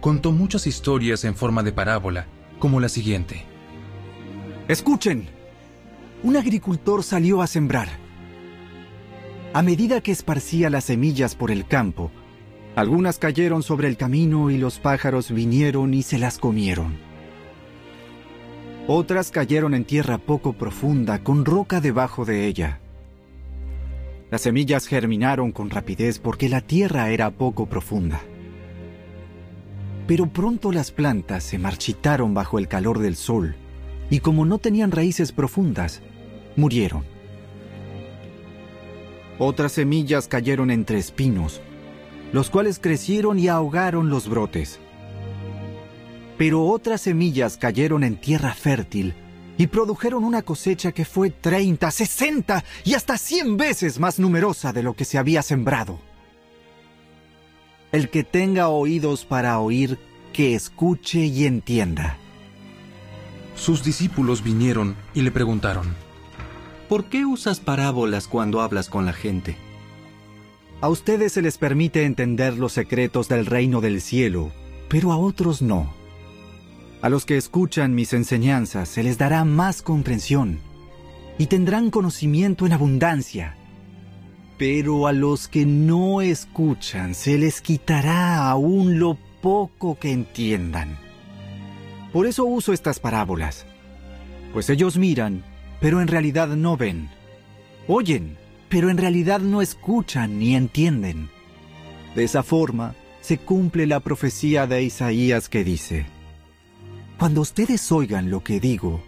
Contó 0.00 0.32
muchas 0.32 0.66
historias 0.66 1.24
en 1.24 1.34
forma 1.34 1.62
de 1.62 1.72
parábola, 1.72 2.26
como 2.58 2.80
la 2.80 2.88
siguiente. 2.88 3.44
Escuchen. 4.66 5.28
Un 6.22 6.38
agricultor 6.38 7.02
salió 7.02 7.42
a 7.42 7.46
sembrar. 7.46 7.90
A 9.52 9.60
medida 9.60 10.00
que 10.00 10.10
esparcía 10.10 10.70
las 10.70 10.84
semillas 10.84 11.34
por 11.34 11.50
el 11.50 11.66
campo, 11.66 12.10
algunas 12.78 13.18
cayeron 13.18 13.64
sobre 13.64 13.88
el 13.88 13.96
camino 13.96 14.50
y 14.50 14.56
los 14.56 14.78
pájaros 14.78 15.32
vinieron 15.32 15.94
y 15.94 16.04
se 16.04 16.16
las 16.16 16.38
comieron. 16.38 16.96
Otras 18.86 19.32
cayeron 19.32 19.74
en 19.74 19.84
tierra 19.84 20.18
poco 20.18 20.52
profunda, 20.52 21.24
con 21.24 21.44
roca 21.44 21.80
debajo 21.80 22.24
de 22.24 22.46
ella. 22.46 22.78
Las 24.30 24.42
semillas 24.42 24.86
germinaron 24.86 25.50
con 25.50 25.70
rapidez 25.70 26.20
porque 26.20 26.48
la 26.48 26.60
tierra 26.60 27.10
era 27.10 27.32
poco 27.32 27.66
profunda. 27.66 28.20
Pero 30.06 30.28
pronto 30.28 30.70
las 30.70 30.92
plantas 30.92 31.42
se 31.42 31.58
marchitaron 31.58 32.32
bajo 32.32 32.60
el 32.60 32.68
calor 32.68 33.00
del 33.00 33.16
sol 33.16 33.56
y 34.08 34.20
como 34.20 34.46
no 34.46 34.58
tenían 34.58 34.92
raíces 34.92 35.32
profundas, 35.32 36.00
murieron. 36.54 37.02
Otras 39.40 39.72
semillas 39.72 40.28
cayeron 40.28 40.70
entre 40.70 40.98
espinos, 40.98 41.60
los 42.32 42.50
cuales 42.50 42.78
crecieron 42.78 43.38
y 43.38 43.48
ahogaron 43.48 44.10
los 44.10 44.28
brotes. 44.28 44.78
Pero 46.36 46.64
otras 46.66 47.00
semillas 47.02 47.56
cayeron 47.56 48.04
en 48.04 48.16
tierra 48.16 48.54
fértil 48.54 49.14
y 49.56 49.66
produjeron 49.66 50.24
una 50.24 50.42
cosecha 50.42 50.92
que 50.92 51.04
fue 51.04 51.30
30, 51.30 51.90
60 51.90 52.64
y 52.84 52.94
hasta 52.94 53.18
100 53.18 53.56
veces 53.56 53.98
más 53.98 54.18
numerosa 54.18 54.72
de 54.72 54.82
lo 54.82 54.94
que 54.94 55.04
se 55.04 55.18
había 55.18 55.42
sembrado. 55.42 55.98
El 57.90 58.08
que 58.10 58.22
tenga 58.22 58.68
oídos 58.68 59.24
para 59.24 59.58
oír, 59.58 59.98
que 60.32 60.54
escuche 60.54 61.24
y 61.24 61.46
entienda. 61.46 62.18
Sus 63.56 63.82
discípulos 63.82 64.44
vinieron 64.44 64.94
y 65.14 65.22
le 65.22 65.32
preguntaron, 65.32 65.96
¿Por 66.88 67.06
qué 67.06 67.24
usas 67.24 67.58
parábolas 67.58 68.28
cuando 68.28 68.60
hablas 68.60 68.88
con 68.88 69.04
la 69.04 69.12
gente? 69.12 69.56
A 70.80 70.88
ustedes 70.88 71.32
se 71.32 71.42
les 71.42 71.58
permite 71.58 72.04
entender 72.04 72.56
los 72.56 72.72
secretos 72.72 73.28
del 73.28 73.46
reino 73.46 73.80
del 73.80 74.00
cielo, 74.00 74.52
pero 74.88 75.10
a 75.10 75.16
otros 75.16 75.60
no. 75.60 75.92
A 77.02 77.08
los 77.08 77.24
que 77.24 77.36
escuchan 77.36 77.96
mis 77.96 78.12
enseñanzas 78.12 78.88
se 78.88 79.02
les 79.02 79.18
dará 79.18 79.44
más 79.44 79.82
comprensión 79.82 80.60
y 81.36 81.46
tendrán 81.46 81.90
conocimiento 81.90 82.64
en 82.64 82.72
abundancia. 82.72 83.56
Pero 84.56 85.08
a 85.08 85.12
los 85.12 85.48
que 85.48 85.66
no 85.66 86.20
escuchan 86.20 87.16
se 87.16 87.38
les 87.38 87.60
quitará 87.60 88.48
aún 88.48 89.00
lo 89.00 89.18
poco 89.42 89.98
que 89.98 90.12
entiendan. 90.12 90.96
Por 92.12 92.26
eso 92.26 92.44
uso 92.44 92.72
estas 92.72 93.00
parábolas, 93.00 93.66
pues 94.52 94.70
ellos 94.70 94.96
miran, 94.96 95.44
pero 95.80 96.00
en 96.00 96.06
realidad 96.06 96.48
no 96.48 96.76
ven. 96.76 97.10
Oyen, 97.88 98.36
pero 98.68 98.90
en 98.90 98.98
realidad 98.98 99.40
no 99.40 99.62
escuchan 99.62 100.38
ni 100.38 100.54
entienden. 100.54 101.30
De 102.14 102.24
esa 102.24 102.42
forma 102.42 102.94
se 103.20 103.38
cumple 103.38 103.86
la 103.86 104.00
profecía 104.00 104.66
de 104.66 104.82
Isaías 104.82 105.48
que 105.48 105.64
dice, 105.64 106.06
cuando 107.18 107.40
ustedes 107.40 107.90
oigan 107.90 108.30
lo 108.30 108.44
que 108.44 108.60
digo, 108.60 109.02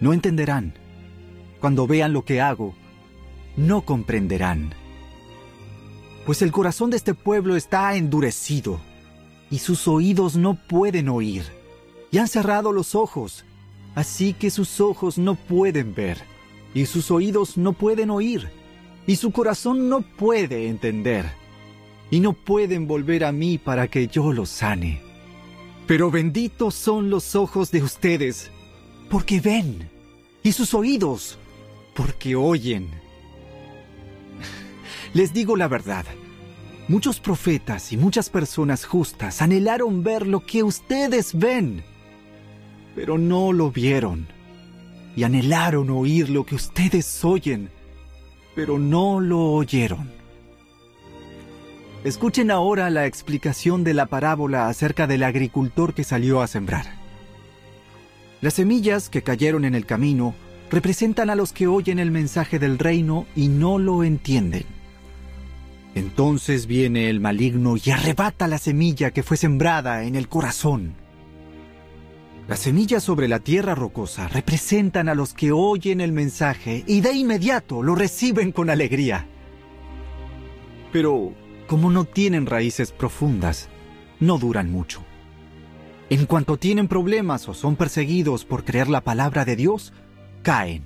no 0.00 0.12
entenderán. 0.12 0.74
Cuando 1.60 1.86
vean 1.86 2.12
lo 2.12 2.24
que 2.24 2.40
hago, 2.40 2.74
no 3.56 3.82
comprenderán. 3.82 4.74
Pues 6.26 6.42
el 6.42 6.50
corazón 6.50 6.90
de 6.90 6.96
este 6.96 7.14
pueblo 7.14 7.54
está 7.54 7.94
endurecido, 7.94 8.80
y 9.50 9.58
sus 9.58 9.86
oídos 9.86 10.36
no 10.36 10.54
pueden 10.66 11.08
oír, 11.08 11.44
y 12.10 12.18
han 12.18 12.28
cerrado 12.28 12.72
los 12.72 12.94
ojos, 12.94 13.44
así 13.94 14.32
que 14.32 14.50
sus 14.50 14.80
ojos 14.80 15.16
no 15.16 15.36
pueden 15.36 15.94
ver, 15.94 16.18
y 16.74 16.86
sus 16.86 17.10
oídos 17.10 17.56
no 17.56 17.72
pueden 17.72 18.10
oír, 18.10 18.50
y 19.06 19.16
su 19.16 19.30
corazón 19.30 19.88
no 19.88 20.02
puede 20.02 20.68
entender, 20.68 21.30
y 22.10 22.20
no 22.20 22.32
pueden 22.32 22.86
volver 22.86 23.24
a 23.24 23.32
mí 23.32 23.58
para 23.58 23.88
que 23.88 24.06
yo 24.06 24.32
los 24.32 24.48
sane. 24.48 25.00
Pero 25.86 26.10
benditos 26.10 26.74
son 26.74 27.10
los 27.10 27.34
ojos 27.34 27.70
de 27.70 27.82
ustedes, 27.82 28.50
porque 29.10 29.40
ven, 29.40 29.90
y 30.42 30.52
sus 30.52 30.72
oídos, 30.74 31.38
porque 31.94 32.36
oyen. 32.36 32.88
Les 35.12 35.34
digo 35.34 35.56
la 35.56 35.68
verdad, 35.68 36.06
muchos 36.88 37.20
profetas 37.20 37.92
y 37.92 37.96
muchas 37.96 38.30
personas 38.30 38.86
justas 38.86 39.42
anhelaron 39.42 40.02
ver 40.02 40.26
lo 40.26 40.46
que 40.46 40.62
ustedes 40.62 41.38
ven, 41.38 41.84
pero 42.94 43.18
no 43.18 43.52
lo 43.52 43.70
vieron, 43.70 44.26
y 45.16 45.24
anhelaron 45.24 45.90
oír 45.90 46.30
lo 46.30 46.46
que 46.46 46.54
ustedes 46.54 47.24
oyen, 47.24 47.70
pero 48.54 48.78
no 48.78 49.20
lo 49.20 49.52
oyeron. 49.52 50.10
Escuchen 52.04 52.50
ahora 52.50 52.90
la 52.90 53.06
explicación 53.06 53.82
de 53.82 53.94
la 53.94 54.06
parábola 54.06 54.68
acerca 54.68 55.06
del 55.06 55.22
agricultor 55.22 55.94
que 55.94 56.04
salió 56.04 56.42
a 56.42 56.46
sembrar. 56.46 56.86
Las 58.42 58.54
semillas 58.54 59.08
que 59.08 59.22
cayeron 59.22 59.64
en 59.64 59.74
el 59.74 59.86
camino 59.86 60.34
representan 60.70 61.30
a 61.30 61.34
los 61.34 61.52
que 61.52 61.66
oyen 61.66 61.98
el 61.98 62.10
mensaje 62.10 62.58
del 62.58 62.78
reino 62.78 63.26
y 63.34 63.48
no 63.48 63.78
lo 63.78 64.04
entienden. 64.04 64.64
Entonces 65.94 66.66
viene 66.66 67.08
el 67.08 67.20
maligno 67.20 67.76
y 67.82 67.90
arrebata 67.90 68.48
la 68.48 68.58
semilla 68.58 69.12
que 69.12 69.22
fue 69.22 69.36
sembrada 69.36 70.04
en 70.04 70.14
el 70.16 70.28
corazón. 70.28 71.03
Las 72.46 72.58
semillas 72.58 73.02
sobre 73.02 73.26
la 73.26 73.38
tierra 73.38 73.74
rocosa 73.74 74.28
representan 74.28 75.08
a 75.08 75.14
los 75.14 75.32
que 75.32 75.50
oyen 75.50 76.02
el 76.02 76.12
mensaje 76.12 76.84
y 76.86 77.00
de 77.00 77.14
inmediato 77.14 77.82
lo 77.82 77.94
reciben 77.94 78.52
con 78.52 78.68
alegría. 78.68 79.26
Pero 80.92 81.32
como 81.66 81.90
no 81.90 82.04
tienen 82.04 82.44
raíces 82.44 82.92
profundas, 82.92 83.70
no 84.20 84.36
duran 84.38 84.70
mucho. 84.70 85.02
En 86.10 86.26
cuanto 86.26 86.58
tienen 86.58 86.86
problemas 86.86 87.48
o 87.48 87.54
son 87.54 87.76
perseguidos 87.76 88.44
por 88.44 88.64
creer 88.64 88.88
la 88.88 89.00
palabra 89.00 89.46
de 89.46 89.56
Dios, 89.56 89.94
caen. 90.42 90.84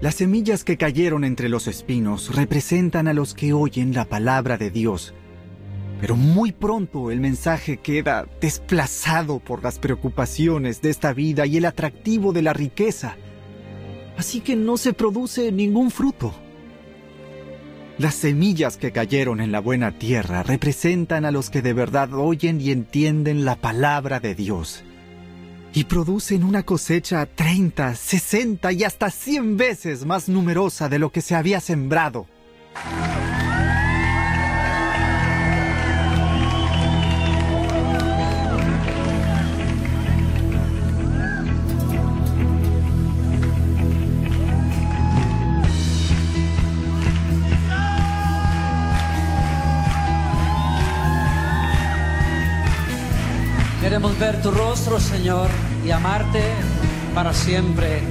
Las 0.00 0.14
semillas 0.14 0.64
que 0.64 0.78
cayeron 0.78 1.22
entre 1.22 1.50
los 1.50 1.66
espinos 1.66 2.34
representan 2.34 3.08
a 3.08 3.12
los 3.12 3.34
que 3.34 3.52
oyen 3.52 3.94
la 3.94 4.06
palabra 4.06 4.56
de 4.56 4.70
Dios, 4.70 5.12
pero 6.00 6.16
muy 6.16 6.52
pronto 6.52 7.10
el 7.10 7.20
mensaje 7.20 7.78
queda 7.78 8.26
desplazado 8.40 9.38
por 9.38 9.62
las 9.62 9.78
preocupaciones 9.78 10.82
de 10.82 10.90
esta 10.90 11.12
vida 11.12 11.46
y 11.46 11.56
el 11.56 11.64
atractivo 11.64 12.32
de 12.32 12.42
la 12.42 12.52
riqueza, 12.52 13.16
así 14.16 14.40
que 14.40 14.56
no 14.56 14.76
se 14.76 14.92
produce 14.92 15.52
ningún 15.52 15.90
fruto. 15.90 16.34
Las 17.98 18.14
semillas 18.14 18.76
que 18.76 18.92
cayeron 18.92 19.40
en 19.40 19.52
la 19.52 19.60
buena 19.60 19.98
tierra 19.98 20.42
representan 20.42 21.24
a 21.24 21.30
los 21.30 21.48
que 21.48 21.62
de 21.62 21.72
verdad 21.72 22.12
oyen 22.12 22.60
y 22.60 22.70
entienden 22.70 23.46
la 23.46 23.56
palabra 23.56 24.20
de 24.20 24.34
Dios. 24.34 24.84
Y 25.72 25.84
producen 25.84 26.44
una 26.44 26.62
cosecha 26.62 27.24
30, 27.24 27.94
60 27.94 28.72
y 28.72 28.84
hasta 28.84 29.10
100 29.10 29.56
veces 29.56 30.04
más 30.04 30.28
numerosa 30.28 30.90
de 30.90 30.98
lo 30.98 31.10
que 31.10 31.22
se 31.22 31.34
había 31.34 31.60
sembrado. 31.60 32.26
Queremos 54.06 54.20
ver 54.20 54.40
tu 54.40 54.50
rostro, 54.52 55.00
Señor, 55.00 55.48
y 55.84 55.90
amarte 55.90 56.40
para 57.12 57.32
siempre. 57.32 58.02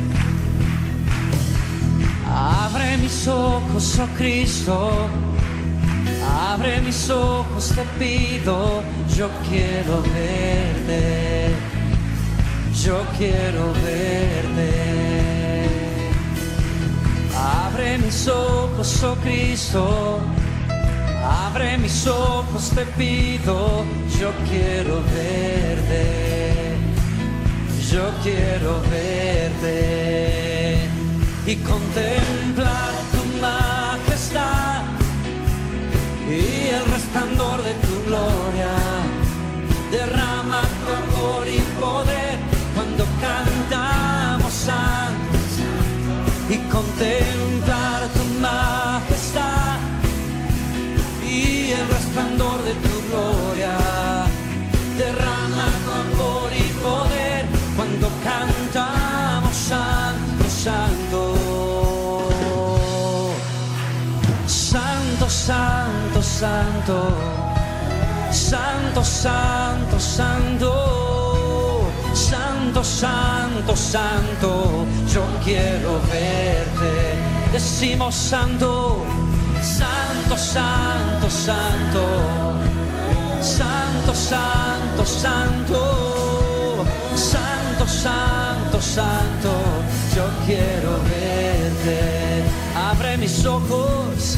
Abre 2.29 2.97
mis 2.97 3.25
ojos, 3.29 3.97
oh 3.99 4.07
Cristo. 4.17 5.07
Abre 6.49 6.81
mis 6.81 7.09
ojos, 7.09 7.69
te 7.73 7.83
pido. 7.97 8.83
Yo 9.15 9.29
quiero 9.49 10.01
verte. 10.01 11.51
Yo 12.83 13.01
quiero 13.17 13.71
verte. 13.75 14.73
Abre 17.63 17.99
mis 17.99 18.27
ojos, 18.27 19.01
oh 19.01 19.15
Cristo. 19.23 20.19
Abre 21.25 21.77
mis 21.79 22.05
ojos, 22.05 22.69
te 22.75 22.85
pido, 22.85 23.83
yo 24.19 24.31
quiero 24.47 25.01
verte, 25.15 26.77
yo 27.91 28.11
quiero 28.21 28.79
verte. 28.91 30.77
Y 31.47 31.55
contemplar 31.57 32.91
tu 33.11 33.23
majestad 33.41 34.83
y 36.29 36.69
el 36.69 36.85
resplandor 36.93 37.63
de 37.63 37.73
tu 37.85 38.03
gloria. 38.05 38.73
Derrama 39.91 40.61
tu 40.61 40.87
amor 41.03 41.47
y 41.47 41.59
poder 41.79 42.37
cuando 42.75 43.03
cada 43.19 43.54
santo, 66.39 67.15
santo. 68.31 69.01
Santo, 69.01 69.99
santo, 69.99 69.99
santo. 72.13 72.83
Santo, 72.83 73.75
santo. 73.75 74.85
Yo 75.07 75.23
quiero 75.43 76.01
verte. 76.11 77.15
Decimos 77.53 78.15
santo. 78.15 79.05
Santo, 79.61 80.35
santo, 80.35 81.29
santo. 81.29 82.03
Santo, 83.41 84.13
santo, 84.13 85.05
santo. 85.05 86.85
Santo, 87.15 87.87
santo, 87.87 88.81
santo. 88.81 89.51
Yo 90.13 90.25
quiero 90.45 90.99
verte. 91.09 92.43
Abre 92.75 93.17
mis 93.17 93.45
ojos, 93.45 94.37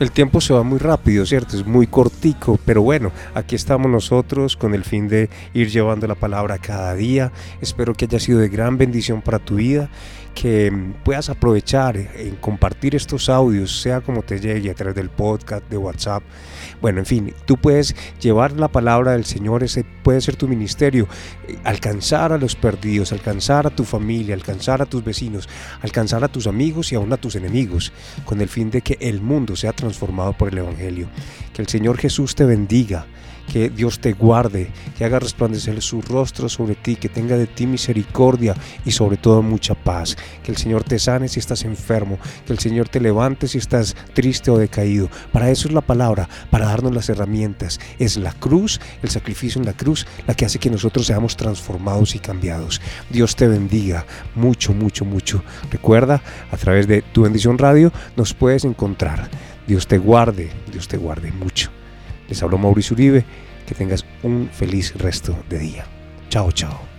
El 0.00 0.12
tiempo 0.12 0.40
se 0.40 0.54
va 0.54 0.62
muy 0.62 0.78
rápido, 0.78 1.26
¿cierto? 1.26 1.58
Es 1.58 1.66
muy 1.66 1.86
cortico, 1.86 2.58
pero 2.64 2.80
bueno, 2.80 3.12
aquí 3.34 3.54
estamos 3.54 3.90
nosotros 3.90 4.56
con 4.56 4.72
el 4.72 4.82
fin 4.82 5.08
de 5.08 5.28
ir 5.52 5.68
llevando 5.68 6.06
la 6.06 6.14
palabra 6.14 6.56
cada 6.56 6.94
día. 6.94 7.32
Espero 7.60 7.92
que 7.92 8.06
haya 8.06 8.18
sido 8.18 8.38
de 8.38 8.48
gran 8.48 8.78
bendición 8.78 9.20
para 9.20 9.38
tu 9.38 9.56
vida, 9.56 9.90
que 10.34 10.72
puedas 11.04 11.28
aprovechar 11.28 11.96
en 11.96 12.36
compartir 12.36 12.94
estos 12.94 13.28
audios, 13.28 13.82
sea 13.82 14.00
como 14.00 14.22
te 14.22 14.40
llegue 14.40 14.70
a 14.70 14.74
través 14.74 14.94
del 14.94 15.10
podcast, 15.10 15.68
de 15.68 15.76
WhatsApp. 15.76 16.22
Bueno, 16.80 17.00
en 17.00 17.06
fin, 17.06 17.34
tú 17.44 17.56
puedes 17.56 17.94
llevar 18.20 18.52
la 18.52 18.68
palabra 18.68 19.12
del 19.12 19.26
Señor, 19.26 19.62
ese 19.62 19.84
puede 20.02 20.20
ser 20.20 20.36
tu 20.36 20.48
ministerio, 20.48 21.08
eh, 21.46 21.58
alcanzar 21.64 22.32
a 22.32 22.38
los 22.38 22.56
perdidos, 22.56 23.12
alcanzar 23.12 23.66
a 23.66 23.70
tu 23.70 23.84
familia, 23.84 24.34
alcanzar 24.34 24.80
a 24.80 24.86
tus 24.86 25.04
vecinos, 25.04 25.48
alcanzar 25.82 26.24
a 26.24 26.28
tus 26.28 26.46
amigos 26.46 26.90
y 26.92 26.94
aún 26.94 27.12
a 27.12 27.18
tus 27.18 27.36
enemigos, 27.36 27.92
con 28.24 28.40
el 28.40 28.48
fin 28.48 28.70
de 28.70 28.80
que 28.80 28.96
el 29.00 29.20
mundo 29.20 29.56
sea 29.56 29.74
transformado 29.90 30.32
por 30.32 30.48
el 30.48 30.58
Evangelio. 30.58 31.08
Que 31.52 31.62
el 31.62 31.68
Señor 31.68 31.98
Jesús 31.98 32.34
te 32.34 32.44
bendiga, 32.44 33.06
que 33.52 33.68
Dios 33.68 33.98
te 33.98 34.12
guarde, 34.12 34.70
que 34.96 35.04
haga 35.04 35.18
resplandecer 35.18 35.82
su 35.82 36.00
rostro 36.00 36.48
sobre 36.48 36.76
ti, 36.76 36.94
que 36.94 37.08
tenga 37.08 37.36
de 37.36 37.48
ti 37.48 37.66
misericordia 37.66 38.54
y 38.84 38.92
sobre 38.92 39.16
todo 39.16 39.42
mucha 39.42 39.74
paz. 39.74 40.16
Que 40.44 40.52
el 40.52 40.56
Señor 40.56 40.84
te 40.84 41.00
sane 41.00 41.26
si 41.26 41.40
estás 41.40 41.64
enfermo, 41.64 42.18
que 42.46 42.52
el 42.52 42.60
Señor 42.60 42.88
te 42.88 43.00
levante 43.00 43.48
si 43.48 43.58
estás 43.58 43.96
triste 44.14 44.52
o 44.52 44.58
decaído. 44.58 45.08
Para 45.32 45.50
eso 45.50 45.66
es 45.66 45.74
la 45.74 45.80
palabra, 45.80 46.28
para 46.50 46.66
darnos 46.66 46.94
las 46.94 47.08
herramientas. 47.08 47.80
Es 47.98 48.16
la 48.16 48.32
cruz, 48.32 48.80
el 49.02 49.10
sacrificio 49.10 49.60
en 49.60 49.66
la 49.66 49.72
cruz, 49.72 50.06
la 50.28 50.34
que 50.34 50.44
hace 50.44 50.60
que 50.60 50.70
nosotros 50.70 51.06
seamos 51.06 51.36
transformados 51.36 52.14
y 52.14 52.20
cambiados. 52.20 52.80
Dios 53.10 53.34
te 53.34 53.48
bendiga 53.48 54.06
mucho, 54.36 54.72
mucho, 54.72 55.04
mucho. 55.04 55.42
Recuerda, 55.72 56.22
a 56.52 56.56
través 56.56 56.86
de 56.86 57.02
tu 57.02 57.22
bendición 57.22 57.58
radio 57.58 57.92
nos 58.16 58.32
puedes 58.32 58.64
encontrar. 58.64 59.28
Dios 59.66 59.86
te 59.86 59.98
guarde, 59.98 60.50
Dios 60.70 60.88
te 60.88 60.96
guarde 60.96 61.30
mucho. 61.32 61.70
Les 62.28 62.42
habló 62.42 62.58
Mauricio 62.58 62.94
Uribe. 62.94 63.24
Que 63.66 63.74
tengas 63.76 64.04
un 64.24 64.50
feliz 64.52 64.94
resto 64.96 65.44
de 65.48 65.60
día. 65.60 65.84
Chao, 66.28 66.50
chao. 66.50 66.89